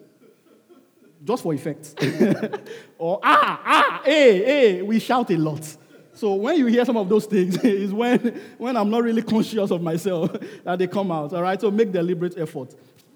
[1.24, 1.94] Just for effect.
[2.98, 5.76] or ah, ah, hey, hey, we shout a lot.
[6.16, 9.70] So when you hear some of those things, is when, when I'm not really conscious
[9.70, 10.32] of myself
[10.64, 11.32] that they come out.
[11.34, 12.74] All right, so make deliberate effort.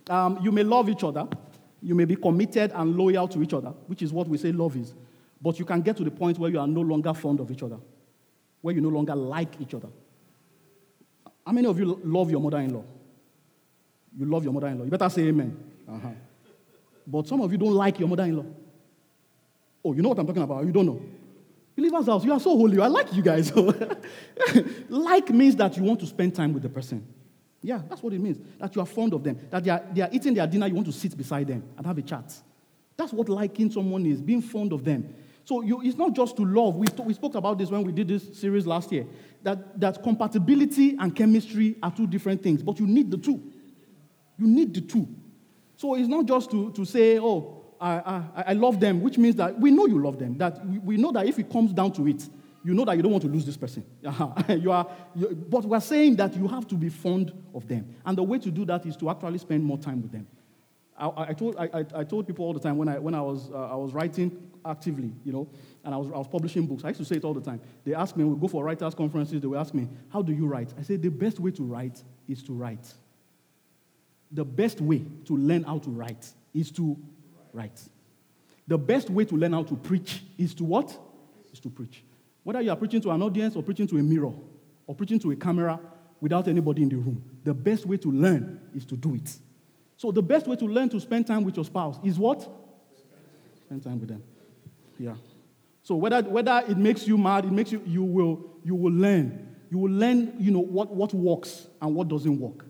[0.08, 1.26] Um, you may love each other,
[1.82, 4.76] you may be committed and loyal to each other, which is what we say love
[4.76, 4.94] is.
[5.40, 7.62] But you can get to the point where you are no longer fond of each
[7.62, 7.78] other,
[8.60, 9.88] where you no longer like each other.
[11.50, 12.84] How many of you love your mother in law?
[14.16, 14.84] You love your mother in law.
[14.84, 15.58] You better say amen.
[15.88, 16.10] Uh-huh.
[17.04, 18.44] But some of you don't like your mother in law.
[19.84, 20.64] Oh, you know what I'm talking about?
[20.64, 21.02] You don't know.
[21.74, 22.80] Believer's house, you are so holy.
[22.80, 23.52] I like you guys.
[24.88, 27.04] like means that you want to spend time with the person.
[27.62, 28.38] Yeah, that's what it means.
[28.60, 29.40] That you are fond of them.
[29.50, 31.84] That they are, they are eating their dinner, you want to sit beside them and
[31.84, 32.32] have a chat.
[32.96, 35.12] That's what liking someone is, being fond of them.
[35.44, 36.76] So you, it's not just to love.
[36.76, 39.04] We, we spoke about this when we did this series last year.
[39.42, 43.42] That, that compatibility and chemistry are two different things, but you need the two.
[44.38, 45.08] You need the two.
[45.76, 49.36] So it's not just to, to say, oh, I, I, I love them, which means
[49.36, 50.36] that we know you love them.
[50.36, 52.28] That we, we know that if it comes down to it,
[52.62, 53.84] you know that you don't want to lose this person.
[54.48, 57.94] you are, you, but we're saying that you have to be fond of them.
[58.04, 60.26] And the way to do that is to actually spend more time with them.
[60.98, 63.50] I, I told, I, I, told people all the time when I, when I, was,
[63.50, 65.48] uh, I was writing actively, you know,
[65.84, 66.84] and I was, I was publishing books.
[66.84, 67.60] I used to say it all the time.
[67.84, 70.46] They ask me, we go for writers' conferences, they will ask me, how do you
[70.46, 70.72] write?
[70.78, 72.92] I say, the best way to write is to write.
[74.32, 76.96] The best way to learn how to write is to
[77.52, 77.80] write.
[78.68, 80.96] The best way to learn how to preach is to what?
[81.52, 82.04] Is to preach.
[82.44, 84.32] Whether you are preaching to an audience or preaching to a mirror
[84.86, 85.80] or preaching to a camera
[86.20, 89.36] without anybody in the room, the best way to learn is to do it.
[89.96, 92.48] So the best way to learn to spend time with your spouse is what?
[93.66, 94.22] Spend time with them.
[94.98, 95.14] Yeah.
[95.82, 99.48] So whether, whether it makes you mad, it makes you, you will, you will learn.
[99.70, 102.66] You will learn, you know, what, what works and what doesn't work.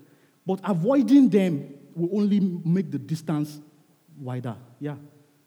[0.46, 3.60] But avoiding them will only make the distance
[4.18, 4.56] wider.
[4.78, 4.96] Yeah.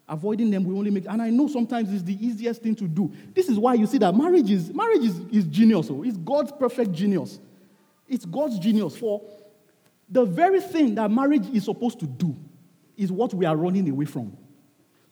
[0.07, 3.11] Avoiding them will only make, and I know sometimes it's the easiest thing to do.
[3.33, 5.87] This is why you see that marriage is marriage is, is genius.
[5.89, 6.03] Oh.
[6.03, 7.39] It's God's perfect genius.
[8.07, 8.97] It's God's genius.
[8.97, 9.21] For
[10.09, 12.35] the very thing that marriage is supposed to do
[12.97, 14.35] is what we are running away from.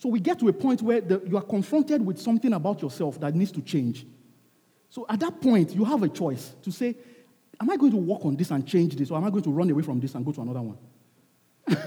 [0.02, 3.20] So we get to a point where the, you are confronted with something about yourself
[3.20, 4.08] that needs to change.
[4.90, 6.96] So at that point, you have a choice to say,
[7.62, 9.52] Am I going to work on this and change this, or am I going to
[9.52, 10.78] run away from this and go to another one?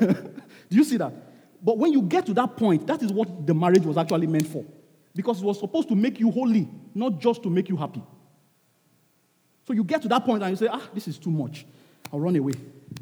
[0.70, 1.12] do you see that?
[1.60, 4.46] But when you get to that point, that is what the marriage was actually meant
[4.46, 4.64] for.
[5.12, 8.04] Because it was supposed to make you holy, not just to make you happy.
[9.66, 11.66] So you get to that point and you say, ah, this is too much.
[12.12, 12.52] I'll run away.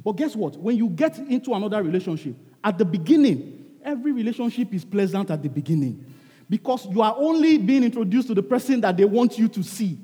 [0.02, 0.56] But guess what?
[0.56, 2.34] When you get into another relationship,
[2.64, 6.04] at the beginning, every relationship is pleasant at the beginning.
[6.48, 9.98] Because you are only being introduced to the person that they want you to see.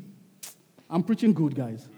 [0.88, 1.88] I'm preaching good, guys.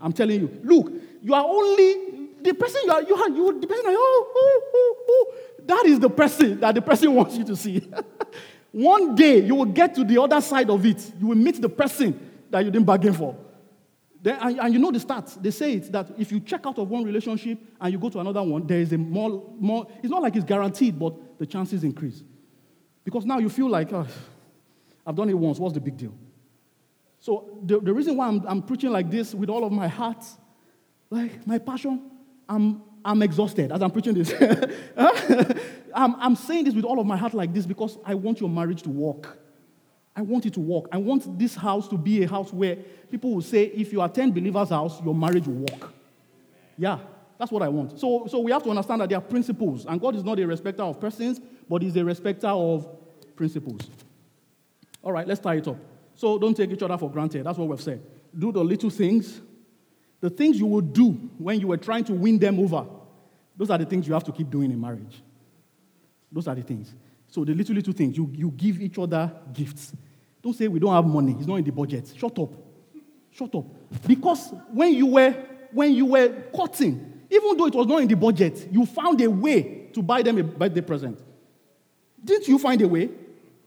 [0.00, 0.60] I'm telling you.
[0.62, 4.32] Look, you are only the person you are, you are, you, the person, are, oh,
[4.36, 5.34] oh, oh, oh.
[5.64, 7.90] That is the person that the person wants you to see.
[8.70, 11.12] One day you will get to the other side of it.
[11.18, 13.36] You will meet the person that you didn't bargain for.
[14.26, 15.40] Then, and, and, you know the stats.
[15.40, 18.18] They say it that if you check out of one relationship and you go to
[18.18, 21.84] another one, there is a more, more it's not like it's guaranteed, but the chances
[21.84, 22.24] increase.
[23.04, 24.04] Because now you feel like, oh,
[25.06, 26.12] I've done it once, what's the big deal?
[27.20, 30.24] So the, the reason why I'm, I'm preaching like this with all of my heart,
[31.08, 32.10] like my passion,
[32.48, 34.32] I'm, I'm exhausted as I'm preaching this.
[35.94, 38.50] I'm, I'm saying this with all of my heart like this because I want your
[38.50, 39.38] marriage to work.
[40.16, 40.86] I want it to work.
[40.90, 42.76] I want this house to be a house where
[43.10, 45.92] people will say, if you attend believer's house, your marriage will work.
[46.78, 46.98] Yeah,
[47.38, 48.00] that's what I want.
[48.00, 50.46] So, so we have to understand that there are principles, and God is not a
[50.46, 52.88] respecter of persons, but He's a respecter of
[53.36, 53.82] principles.
[55.02, 55.76] All right, let's tie it up.
[56.14, 57.44] So don't take each other for granted.
[57.44, 58.02] That's what we've said.
[58.36, 59.40] Do the little things
[60.20, 62.86] the things you would do when you were trying to win them over,
[63.56, 65.22] those are the things you have to keep doing in marriage.
[66.32, 66.94] Those are the things.
[67.28, 69.92] So the little, little things, you, you give each other gifts.
[70.46, 72.14] Don't say we don't have money, it's not in the budget.
[72.16, 72.52] Shut up.
[73.32, 73.64] Shut up.
[74.06, 75.32] Because when you were
[75.72, 79.28] when you were cutting, even though it was not in the budget, you found a
[79.28, 81.18] way to buy them a birthday present.
[82.22, 83.10] Didn't you find a way?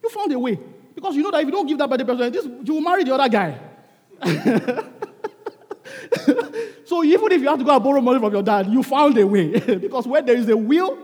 [0.02, 0.58] You found a way.
[0.96, 3.04] Because you know that if you don't give that birthday present, this, you will marry
[3.04, 3.60] the other guy.
[6.86, 9.18] so even if you have to go and borrow money from your dad, you found
[9.18, 9.60] a way.
[9.76, 10.98] because where there is a will,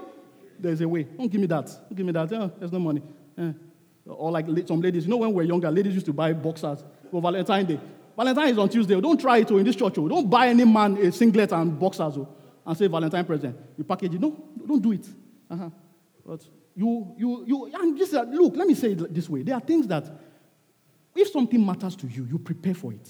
[0.57, 1.03] there is a way.
[1.03, 1.65] Don't give me that.
[1.65, 2.31] Don't give me that.
[2.31, 3.01] Oh, there's no money.
[3.37, 3.51] Eh.
[4.05, 6.83] Or like some ladies, you know, when we were younger, ladies used to buy boxers
[7.09, 7.79] for Valentine's Day.
[8.15, 8.99] Valentine is on Tuesday.
[9.01, 9.97] Don't try it oh, in this church.
[9.97, 10.07] Oh.
[10.07, 12.27] Don't buy any man a singlet and boxers oh,
[12.65, 13.57] and say Valentine present.
[13.77, 14.21] You package it.
[14.21, 14.35] No,
[14.65, 15.07] don't do it.
[15.49, 15.69] Uh-huh.
[16.25, 16.41] But
[16.75, 19.41] you, you, you, and just look, let me say it this way.
[19.43, 20.05] There are things that
[21.15, 23.09] If something matters to you, you prepare for it.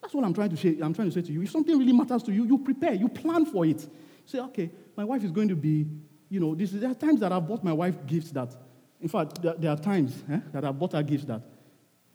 [0.00, 0.78] That's what I'm trying to say.
[0.80, 1.42] I'm trying to say to you.
[1.42, 3.84] If something really matters to you, you prepare, you plan for it.
[4.24, 5.86] Say, okay, my wife is going to be,
[6.28, 8.54] you know, this, there are times that I've bought my wife gifts that,
[9.00, 11.42] in fact, there, are times eh, that I've bought her gifts that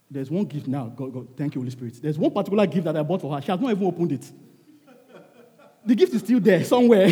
[0.10, 0.88] there's one gift now.
[0.88, 2.02] God, God, thank you, Holy Spirit.
[2.02, 3.42] There's one particular gift that I bought for her.
[3.42, 4.32] She has not even opened it.
[5.86, 7.12] The gift is still there somewhere.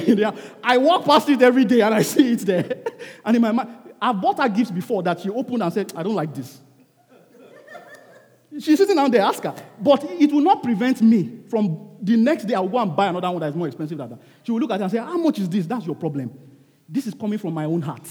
[0.64, 2.84] I walk past it every day and I see it there.
[3.26, 3.70] And in my mind,
[4.02, 6.60] I bought her gifts before that she opened and said, I don't like this.
[8.60, 9.56] She's sitting down there, ask her.
[9.80, 13.30] But it will not prevent me from the next day, I'll go and buy another
[13.30, 14.20] one that is more expensive than that.
[14.44, 15.66] She will look at it and say, How much is this?
[15.66, 16.32] That's your problem.
[16.88, 18.04] This is coming from my own heart.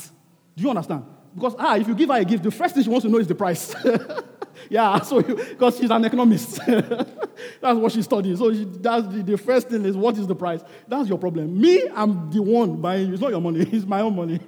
[0.56, 1.04] Do you understand?
[1.34, 3.18] Because ah, if you give her a gift, the first thing she wants to know
[3.18, 3.74] is the price.
[4.70, 6.60] yeah, so because she's an economist.
[6.66, 8.38] that's what she studies.
[8.38, 10.60] So she, that's the, the, first thing is what is the price?
[10.86, 11.60] That's your problem.
[11.60, 13.12] Me, I'm the one buying.
[13.12, 13.60] It's not your money.
[13.72, 14.40] It's my own money.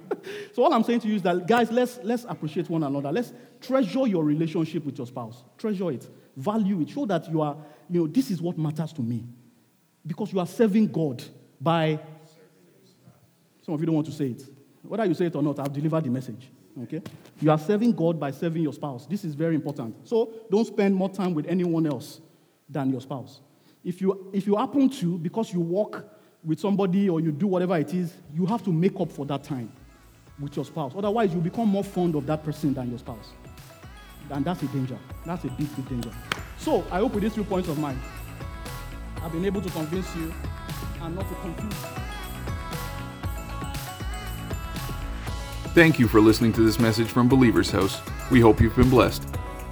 [0.53, 3.11] so all I'm saying to you is that guys, let's let's appreciate one another.
[3.11, 5.43] Let's treasure your relationship with your spouse.
[5.57, 6.07] Treasure it.
[6.35, 6.89] Value it.
[6.89, 7.55] Show that you are,
[7.89, 9.25] you know, this is what matters to me.
[10.05, 11.23] Because you are serving God
[11.59, 11.99] by
[13.63, 14.43] some of you don't want to say it.
[14.81, 16.49] Whether you say it or not, I've delivered the message.
[16.83, 17.01] Okay?
[17.39, 19.05] You are serving God by serving your spouse.
[19.05, 20.07] This is very important.
[20.07, 22.21] So don't spend more time with anyone else
[22.69, 23.41] than your spouse.
[23.83, 26.05] If you, if you happen to, because you walk
[26.43, 29.43] with somebody or you do whatever it is, you have to make up for that
[29.43, 29.71] time
[30.39, 30.93] with your spouse.
[30.95, 33.29] Otherwise, you become more fond of that person than your spouse.
[34.29, 34.97] And that's a danger.
[35.25, 36.11] That's a big, big danger.
[36.57, 37.99] So I hope with these few points of mine,
[39.21, 40.33] I've been able to convince you
[41.01, 42.10] and not to confuse
[45.73, 48.01] Thank you for listening to this message from Believer's House.
[48.29, 49.25] We hope you've been blessed.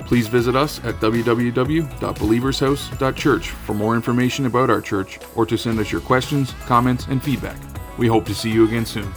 [0.06, 5.91] Please visit us at www.believershouse.church for more information about our church or to send us
[5.91, 7.60] your questions, comments, and feedback.
[7.97, 9.14] We hope to see you again soon.